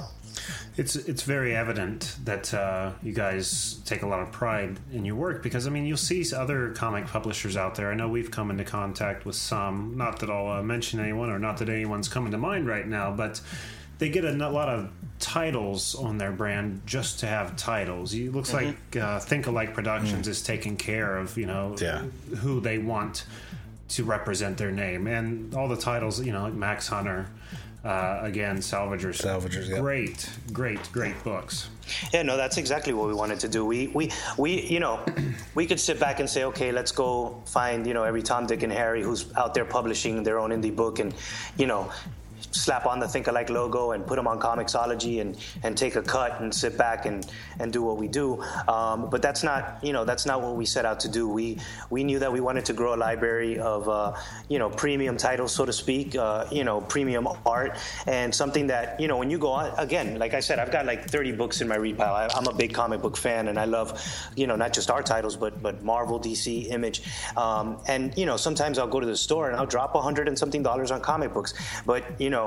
[0.82, 5.14] It's it's very evident that uh, you guys take a lot of pride in your
[5.16, 7.92] work because I mean you'll see other comic publishers out there.
[7.92, 9.96] I know we've come into contact with some.
[9.96, 13.12] Not that I'll uh, mention anyone, or not that anyone's coming to mind right now,
[13.12, 13.40] but
[14.00, 18.16] they get a lot of titles on their brand just to have titles.
[18.16, 22.02] It looks like uh, Think Alike Productions is taking care of you know Yeah.
[22.40, 23.26] who they want
[23.90, 26.20] to represent their name and all the titles.
[26.26, 27.28] You know, like Max Hunter.
[27.84, 29.20] Uh, again, Salvagers.
[29.20, 29.80] Salvagers, yeah.
[29.80, 31.70] Great, great, great books.
[32.14, 33.66] Yeah, no, that's exactly what we wanted to do.
[33.66, 35.04] We, we, we, you know,
[35.56, 38.62] we could sit back and say, okay, let's go find, you know, every Tom, Dick,
[38.62, 41.12] and Harry who's out there publishing their own indie book, and,
[41.58, 41.92] you know,
[42.52, 46.02] slap on the Think Alike logo and put them on Comixology and, and take a
[46.02, 47.26] cut and sit back and,
[47.60, 48.42] and do what we do.
[48.68, 51.28] Um, but that's not, you know, that's not what we set out to do.
[51.28, 51.58] We,
[51.90, 54.14] we knew that we wanted to grow a library of, uh,
[54.50, 57.78] you know, premium titles, so to speak, uh, you know, premium art,
[58.08, 60.86] and something that, you know, when you go on, again, like I said, I've got
[60.86, 62.14] like 30 books in my read pile.
[62.14, 64.02] I, I'm a big comic book fan, and I love,
[64.36, 67.02] you know, not just our titles, but but Marvel, DC, Image,
[67.38, 70.28] um, and you know, sometimes I'll go to the store and I'll drop a hundred
[70.28, 71.54] and something dollars on comic books,
[71.86, 72.41] but you know,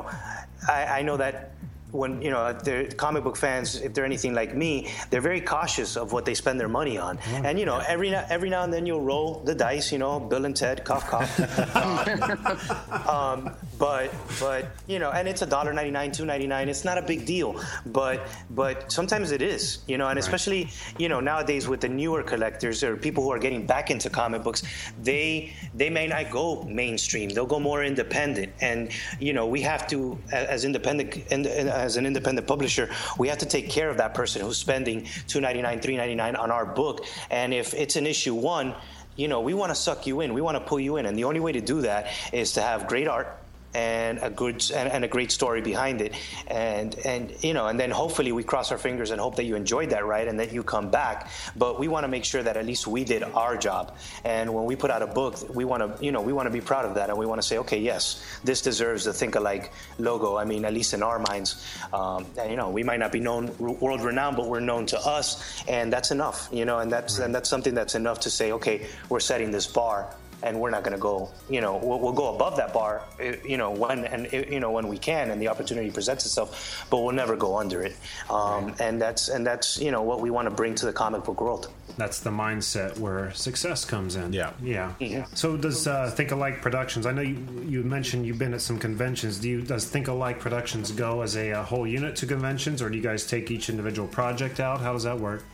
[0.69, 1.55] I, I know that
[1.95, 5.97] when you know they're comic book fans, if they're anything like me, they're very cautious
[5.97, 7.19] of what they spend their money on.
[7.45, 9.93] and you know, every now, every now and then you'll roll the dice.
[9.93, 11.31] You know, Bill and Ted, cough cough.
[13.09, 16.69] um, but but you know, and it's a dollar ninety nine, two ninety nine.
[16.69, 19.79] It's not a big deal, but but sometimes it is.
[19.87, 20.69] You know, and especially
[20.99, 24.43] you know nowadays with the newer collectors or people who are getting back into comic
[24.43, 24.65] books,
[25.03, 27.31] they they may not go mainstream.
[27.31, 28.91] They'll go more independent, and
[29.21, 31.47] you know we have to as independent and
[31.85, 35.41] as an independent publisher, we have to take care of that person who's spending two
[35.41, 38.75] ninety nine, three ninety nine on our book, and if it's an issue one
[39.17, 40.35] you know, we want to suck you in.
[40.35, 42.63] We want to pull you in, and the only way to do that is to
[42.63, 43.44] have great art
[43.75, 46.15] and a good and, and a great story behind it,
[46.47, 49.57] and and you know, and then hopefully we cross our fingers and hope that you
[49.57, 51.31] enjoyed that ride and that you come back.
[51.57, 54.65] But we want to make sure that at least we did our job, and when
[54.65, 56.85] we put out a book, we want to you know we want to be proud
[56.85, 60.37] of that, and we want to say, okay, yes, this deserves the Think Alike logo.
[60.37, 63.21] I mean, at least in our minds, um, and, you know, we might not be
[63.21, 67.19] known world renowned, but we're known to us, and that's enough, you know, and that's
[67.19, 70.15] and that's something that's enough to say, okay, we're setting this bar
[70.45, 73.37] and we're not going to go you know we'll, we'll go above that bar eh,
[73.45, 76.87] you know when and eh, you know when we can and the opportunity presents itself
[76.91, 77.97] but we'll never go under it
[78.31, 81.25] um, and that's and that's you know what we want to bring to the comic
[81.25, 84.33] book world That's the mindset where success comes in.
[84.33, 84.53] Yeah.
[84.61, 84.95] yeah.
[84.99, 85.27] Yeah.
[85.35, 87.07] So does uh, Think Alike Productions?
[87.07, 89.39] I know you, you mentioned you've been at some conventions.
[89.39, 92.91] Do you does Think Alike Productions go as a, uh whole unit to conventions, or
[92.91, 94.81] do you guys take each individual project out?
[94.81, 95.45] How does that work?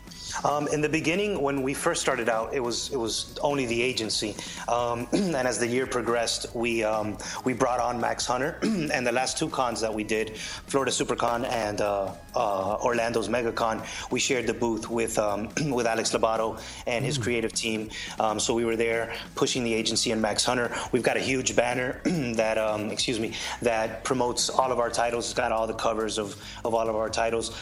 [0.44, 3.82] Um, in the beginning, when we first started out, it was it was only the
[3.82, 4.34] agency,
[4.68, 9.12] um, and as the year progressed, we um, we brought on Max Hunter, and the
[9.12, 14.46] last two cons that we did, Florida SuperCon and uh, uh, Orlando's MegaCon, we shared
[14.46, 17.90] the booth with um, with Alex Labato and his creative team.
[18.18, 20.74] Um, so we were there pushing the agency and Max Hunter.
[20.92, 25.26] We've got a huge banner that um, excuse me that promotes all of our titles.
[25.26, 27.56] It's got all the covers of of all of our titles.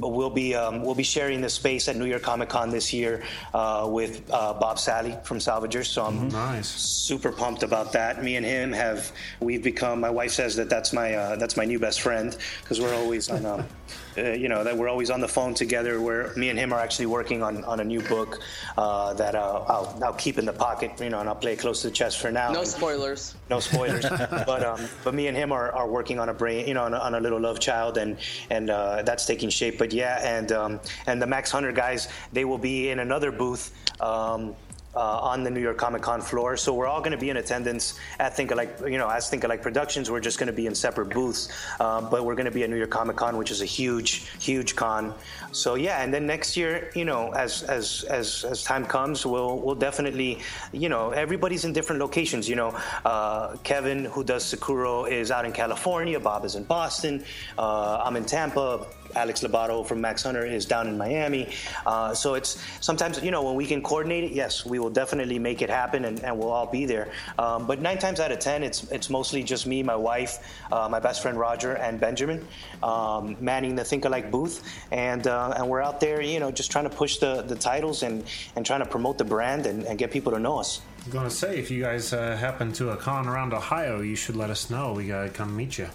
[0.00, 2.90] But we'll be um, we'll be sharing the space at New York Comic Con this
[2.92, 3.22] year
[3.52, 5.86] uh, with uh, Bob Sally from Salvagers.
[5.86, 6.68] So I'm Nice.
[6.68, 8.24] super pumped about that.
[8.24, 10.00] Me and him have we've become.
[10.00, 13.28] My wife says that that's my uh, that's my new best friend because we're always
[13.28, 13.44] on.
[13.44, 13.64] Um,
[14.18, 16.00] uh, you know that we're always on the phone together.
[16.00, 18.40] Where me and him are actually working on, on a new book
[18.78, 21.82] uh, that uh, I'll, I'll keep in the pocket, you know, and I'll play close
[21.82, 22.52] to the chest for now.
[22.52, 23.34] No spoilers.
[23.50, 24.08] no spoilers.
[24.30, 26.94] but um, but me and him are, are working on a brain, you know, on
[26.94, 28.16] a, on a little love child, and
[28.48, 29.78] and uh, that's taking shape.
[29.78, 33.72] But yeah, and um, and the Max Hunter guys, they will be in another booth.
[34.00, 34.54] Um,
[34.94, 37.36] uh, on the New York Comic Con floor, so we're all going to be in
[37.36, 40.10] attendance at Think Alike, you know, as Think Alike Productions.
[40.10, 42.70] We're just going to be in separate booths, um, but we're going to be at
[42.70, 45.14] New York Comic Con, which is a huge, huge con.
[45.52, 49.58] So yeah, and then next year, you know, as as as as time comes, we'll
[49.58, 50.40] we'll definitely,
[50.72, 52.48] you know, everybody's in different locations.
[52.48, 56.18] You know, uh, Kevin, who does Sakuro, is out in California.
[56.18, 57.24] Bob is in Boston.
[57.56, 58.86] Uh, I'm in Tampa.
[59.14, 61.48] Alex Labato from Max Hunter is down in Miami.
[61.86, 65.38] Uh, so it's sometimes, you know, when we can coordinate it, yes, we will definitely
[65.38, 67.10] make it happen and, and we'll all be there.
[67.38, 70.38] Um, but nine times out of 10, it's, it's mostly just me, my wife,
[70.72, 72.46] uh, my best friend Roger, and Benjamin
[72.82, 74.62] um, manning the Think Alike booth.
[74.90, 78.02] And, uh, and we're out there, you know, just trying to push the, the titles
[78.02, 78.24] and,
[78.56, 80.80] and trying to promote the brand and, and get people to know us.
[81.06, 84.36] I'm gonna say if you guys uh, happen to a con around Ohio, you should
[84.36, 84.92] let us know.
[84.92, 85.88] We gotta come meet you.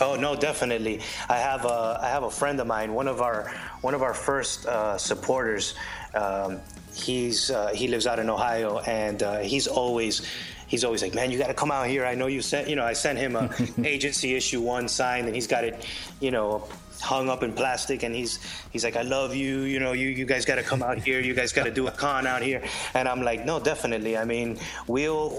[0.00, 1.00] Oh no, definitely.
[1.28, 2.92] I have a I have a friend of mine.
[2.92, 5.74] One of our one of our first uh, supporters.
[6.14, 6.60] Um,
[6.94, 10.26] he's uh, he lives out in Ohio, and uh, he's always
[10.66, 12.04] he's always like, man, you got to come out here.
[12.04, 13.50] I know you sent you know I sent him a
[13.84, 15.86] agency issue one signed, and he's got it,
[16.20, 16.66] you know.
[17.00, 18.38] Hung up in plastic, and he's
[18.70, 19.60] he's like, I love you.
[19.60, 21.20] You know, you you guys got to come out here.
[21.20, 22.62] You guys got to do a con out here.
[22.94, 24.16] And I'm like, no, definitely.
[24.16, 25.30] I mean, we'll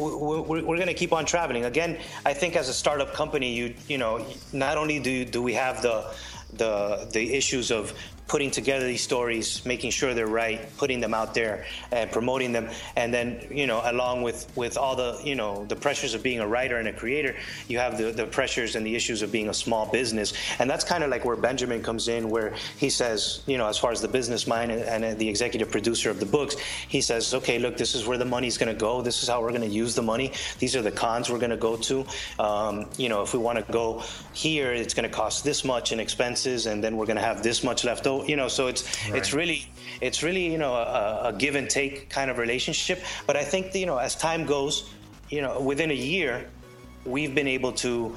[0.45, 1.65] we're, we're gonna keep on traveling.
[1.65, 5.53] Again, I think as a startup company, you you know, not only do do we
[5.53, 6.13] have the
[6.53, 7.93] the the issues of
[8.27, 12.69] putting together these stories, making sure they're right, putting them out there and promoting them,
[12.95, 16.39] and then you know, along with with all the you know the pressures of being
[16.39, 17.35] a writer and a creator,
[17.67, 20.83] you have the the pressures and the issues of being a small business, and that's
[20.83, 24.01] kind of like where Benjamin comes in, where he says, you know, as far as
[24.01, 26.55] the business mind and, and the executive producer of the books,
[26.87, 29.01] he says, okay, look, this is where the money's going to go.
[29.01, 30.31] This is how we're going to use the money.
[30.59, 32.05] These are the cons we're going to go to.
[32.39, 34.03] Um, you know, if we want to go
[34.33, 37.43] here, it's going to cost this much in expenses, and then we're going to have
[37.43, 38.16] this much left over.
[38.25, 39.69] You know, so it's it's really
[40.01, 43.03] it's really you know a, a give and take kind of relationship.
[43.25, 44.89] But I think you know as time goes,
[45.29, 46.49] you know within a year,
[47.05, 48.15] we've been able to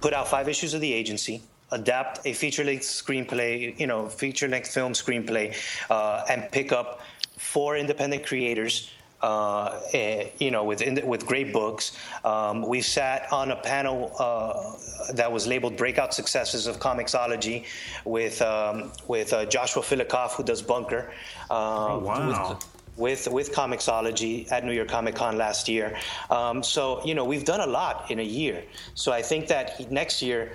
[0.00, 1.42] put out five issues of the agency
[1.72, 5.52] adapt a feature-length screenplay you know feature-length film screenplay
[5.90, 7.00] uh, and pick up
[7.36, 8.90] four independent creators
[9.22, 11.96] uh, eh, you know, with in, with great books.
[12.24, 14.74] Um, we sat on a panel uh,
[15.14, 17.64] that was labeled "Breakout Successes of Comixology"
[18.04, 21.12] with um, with uh, Joshua Fialkov, who does Bunker.
[21.50, 22.50] Uh, wow.
[22.50, 25.98] With, with with Comixology at New York Comic Con last year,
[26.30, 28.64] um, so you know we've done a lot in a year.
[28.94, 30.52] So I think that next year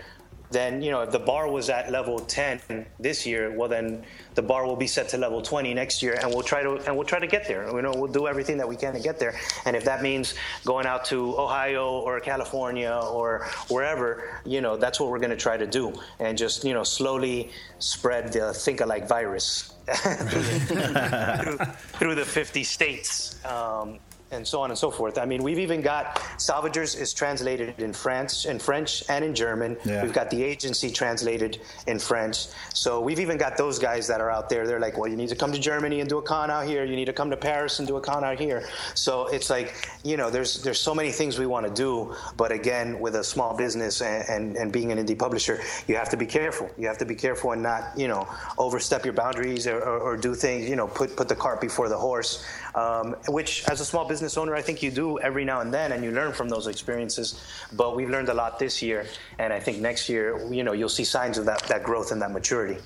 [0.52, 4.04] then you know if the bar was at level 10 this year well then
[4.36, 6.96] the bar will be set to level 20 next year and we'll try to and
[6.96, 7.70] we'll try to get there.
[7.70, 9.36] You know we'll do everything that we can to get there.
[9.66, 10.36] And if that means
[10.66, 15.44] going out to ohio or california or wherever you know that's what we're going to
[15.48, 17.50] try to do and just you know slowly
[17.80, 21.58] spread the think alike virus through,
[21.98, 23.44] through the 50 states.
[23.46, 24.00] Um,
[24.32, 25.18] and so on and so forth.
[25.18, 29.78] I mean, we've even got Salvagers is translated in French, in French and in German.
[29.84, 30.04] Yeah.
[30.04, 32.48] We've got the agency translated in French.
[32.74, 34.66] So we've even got those guys that are out there.
[34.66, 36.86] They're like, well, you need to come to Germany and do a con out here.
[36.86, 38.68] You need to come to Paris and do a con out here.
[38.96, 42.52] So it's like, you know, there's there's so many things we want to do, but
[42.52, 46.18] again, with a small business and, and, and being an indie publisher, you have to
[46.18, 46.70] be careful.
[46.78, 48.28] You have to be careful and not, you know,
[48.58, 51.90] overstep your boundaries or, or, or do things, you know, put put the cart before
[51.90, 52.46] the horse.
[52.76, 55.92] Um, which, as a small business owner, I think you do every now and then,
[55.92, 57.42] and you learn from those experiences.
[57.74, 59.06] But we've learned a lot this year,
[59.40, 62.22] and I think next year, you know, you'll see signs of that that growth and
[62.22, 62.78] that maturity.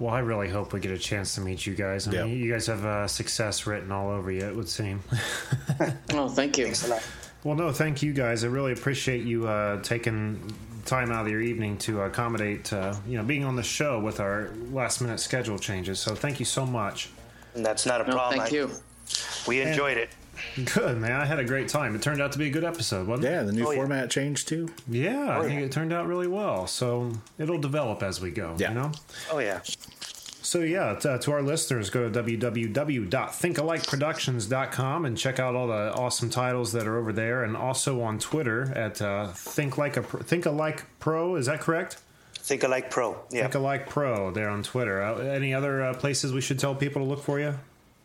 [0.00, 2.08] Well, I really hope we get a chance to meet you guys.
[2.08, 2.24] I Yeah.
[2.24, 5.02] mean, you guys have uh, success written all over you, it would seem.
[6.12, 6.64] Oh, thank you.
[6.64, 7.02] Thanks a lot.
[7.44, 8.44] well, no, thank you guys.
[8.44, 10.52] I really appreciate you uh, taking
[10.84, 14.20] time out of your evening to accommodate, uh, you know, being on the show with
[14.20, 15.98] our last minute schedule changes.
[16.00, 17.08] So thank you so much.
[17.54, 18.40] And that's not a No, problem.
[18.40, 18.70] thank I- you.
[19.46, 20.10] We enjoyed it.
[20.74, 21.94] Good man, I had a great time.
[21.94, 23.30] It turned out to be a good episode, wasn't it?
[23.30, 23.76] Yeah, the new Oh, yeah.
[23.76, 24.68] format changed too.
[24.88, 25.66] Yeah, I Oh, think yeah.
[25.66, 26.66] it turned out really well.
[26.66, 28.54] So it'll develop as we go.
[28.58, 28.68] Yeah.
[28.68, 28.92] You know.
[29.32, 29.60] Oh yeah.
[30.42, 35.92] So yeah, t- uh, to our listeners, go to www.thinkalikeproductions.com and check out all the
[35.94, 40.02] awesome titles that are over there, and also on Twitter at uh, Think Like a
[40.02, 41.36] Pro, Think Alike Pro.
[41.36, 41.98] Is that correct?
[42.34, 43.16] Think alike pro.
[43.30, 43.42] Yeah.
[43.44, 45.00] Think Alike Pro there on Twitter.
[45.02, 47.54] Uh, any other uh, places we should tell people to look for you?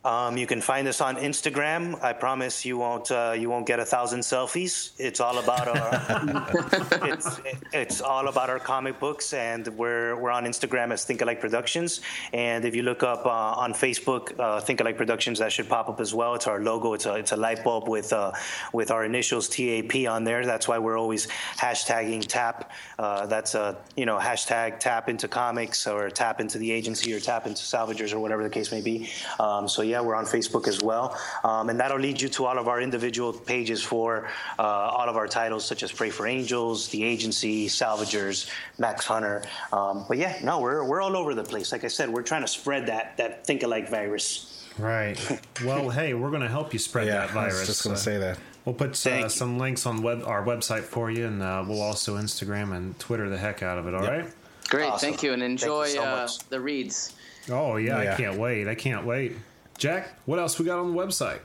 [0.05, 2.01] Um, you can find us on Instagram.
[2.01, 4.93] I promise you won't uh, you won't get a thousand selfies.
[4.97, 7.41] It's all about our it's
[7.73, 11.99] it's all about our comic books, and we're we're on Instagram as Think Alike Productions.
[12.31, 15.89] And if you look up uh, on Facebook, uh, Think Alike Productions, that should pop
[15.89, 16.33] up as well.
[16.33, 16.93] It's our logo.
[16.93, 18.31] It's a it's a light bulb with uh,
[18.71, 20.45] with our initials TAP on there.
[20.45, 21.27] That's why we're always
[21.57, 22.71] hashtagging tap.
[22.97, 27.19] Uh, that's a you know hashtag tap into comics or tap into the agency or
[27.19, 29.09] tap into salvagers or whatever the case may be.
[29.41, 32.57] Um, so yeah, we're on Facebook as well, um, and that'll lead you to all
[32.57, 36.87] of our individual pages for uh, all of our titles, such as Pray for Angels,
[36.89, 39.43] The Agency, Salvagers, Max Hunter.
[39.73, 41.71] Um, but yeah, no, we're we're all over the place.
[41.71, 44.55] Like I said, we're trying to spread that that think alike virus.
[44.77, 45.17] Right.
[45.65, 47.59] well, hey, we're going to help you spread Yeah, that I virus.
[47.59, 48.37] was just gonna Uh, say that.
[48.65, 52.17] We'll put uh, some links on web our website for you, and uh, we'll also
[52.17, 53.93] Instagram and Twitter the heck out of it.
[53.95, 54.25] All right.
[54.69, 55.09] Great, Awesome.
[55.09, 57.15] thank you, and Thank you enjoy so uh, the reads.
[57.49, 58.67] Oh yeah, I can't wait.
[58.67, 59.35] I can't wait.
[59.79, 61.39] Jack, what else we got on the website?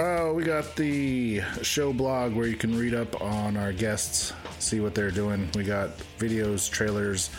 [0.00, 4.80] Uh, we got the show blog where you can read up on our guests, see
[4.80, 5.48] what they're doing.
[5.54, 7.30] We got videos, trailers,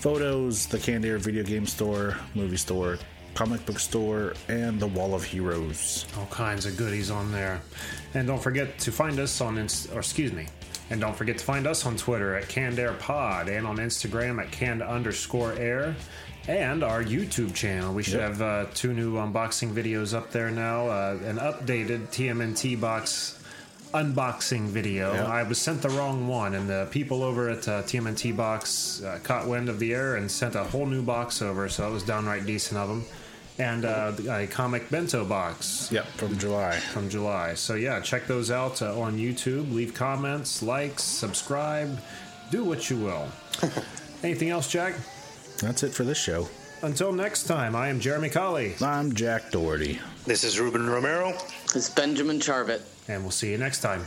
[0.00, 2.98] photos, the Canned Air video game store, movie store,
[3.34, 6.04] comic book store, and the Wall of Heroes.
[6.18, 7.60] All kinds of goodies on there.
[8.14, 10.48] And don't forget to find us on, Inst- or excuse me,
[10.90, 14.40] and don't forget to find us on Twitter at Canned Air Pod and on Instagram
[14.42, 15.94] at Canned underscore Air.
[16.48, 17.92] And our YouTube channel.
[17.92, 18.22] We should Yep.
[18.30, 20.86] have uh, two new unboxing videos up there now.
[20.88, 23.32] Uh, an updated TMNT box
[23.94, 25.12] unboxing video.
[25.14, 25.26] Yep.
[25.28, 29.18] I was sent the wrong one, and the people over at uh, TMNT Box uh,
[29.22, 32.02] caught wind of the error and sent a whole new box over, so it was
[32.02, 33.04] downright decent of them.
[33.58, 36.78] And uh, a comic bento box Yep, from July.
[36.78, 37.54] from July.
[37.54, 39.72] So yeah, check those out uh, on YouTube.
[39.72, 41.98] Leave comments, likes, subscribe,
[42.50, 43.28] do what you will.
[44.22, 44.94] Anything else, Jack?
[45.58, 46.48] That's it for this show.
[46.82, 49.98] Until next time, I am Jeremy Colley, I'm Jack Doherty.
[50.26, 51.32] This is Ruben Romero.
[51.74, 52.82] It's Benjamin Charvet.
[53.08, 54.04] and we'll see you next time.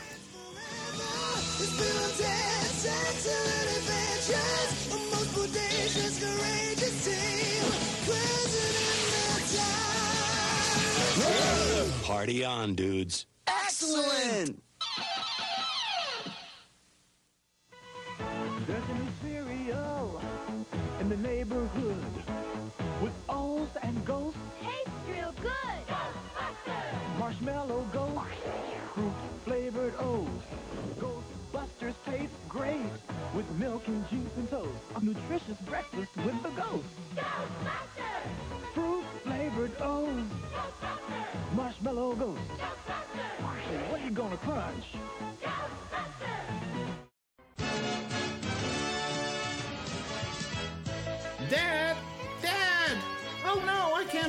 [0.93, 7.63] It's been a dance, excellent adventures, a most bodacious, courageous team.
[8.05, 9.41] President of
[11.97, 12.03] time.
[12.03, 13.26] Party on, dudes.
[13.47, 14.61] Excellent!
[23.90, 25.82] And ghosts, Tastes real good!
[25.88, 27.18] Ghostbusters.
[27.20, 28.30] marshmallow ghosts,
[28.94, 29.14] fruit
[29.45, 30.28] flavored O's.
[30.99, 32.94] Ghostbusters taste great
[33.34, 34.78] with milk and juice and toast.
[34.95, 36.99] A nutritious breakfast with the ghosts.
[38.76, 40.24] Fruit flavored O's.
[41.56, 42.44] Marshmallow ghosts.
[43.70, 44.86] Hey, what you gonna crunch?
[45.41, 45.89] Dad!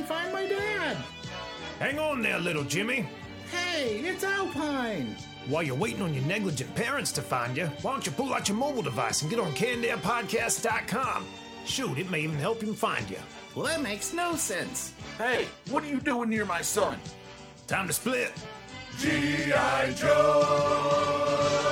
[0.01, 0.97] Can't find my dad!
[1.79, 3.07] Hang on there, little Jimmy.
[3.51, 5.15] Hey, it's Alpine!
[5.47, 8.47] While you're waiting on your negligent parents to find you, why don't you pull out
[8.47, 11.25] your mobile device and get on CannedAirPodcast.com?
[11.65, 13.17] Shoot, it may even help him find you.
[13.55, 14.93] Well, that makes no sense.
[15.17, 16.97] Hey, what are you doing near my son?
[17.67, 18.31] Time to split.
[18.99, 19.93] G.I.
[19.93, 21.70] Joe!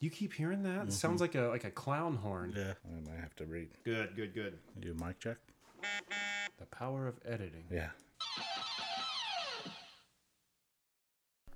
[0.00, 0.88] You keep hearing that?
[0.88, 1.38] It Sounds mm-hmm.
[1.38, 2.54] like a like a clown horn.
[2.56, 3.68] Yeah, I might have to read.
[3.84, 4.58] Good, good, good.
[4.78, 5.38] Do a mic check?
[6.58, 7.64] The power of editing.
[7.70, 7.88] Yeah.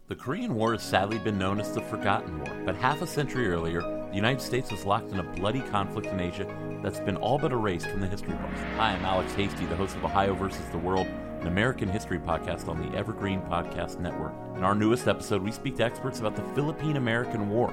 [0.08, 3.48] The Korean War has sadly been known as the Forgotten War, but half a century
[3.48, 6.52] earlier, the United States was locked in a bloody conflict in Asia
[6.82, 8.60] that's been all but erased from the history books.
[8.76, 11.06] Hi, I'm Alex Hasty, the host of Ohio versus the World,
[11.40, 14.34] an American history podcast on the Evergreen Podcast Network.
[14.56, 17.72] In our newest episode, we speak to experts about the Philippine American War,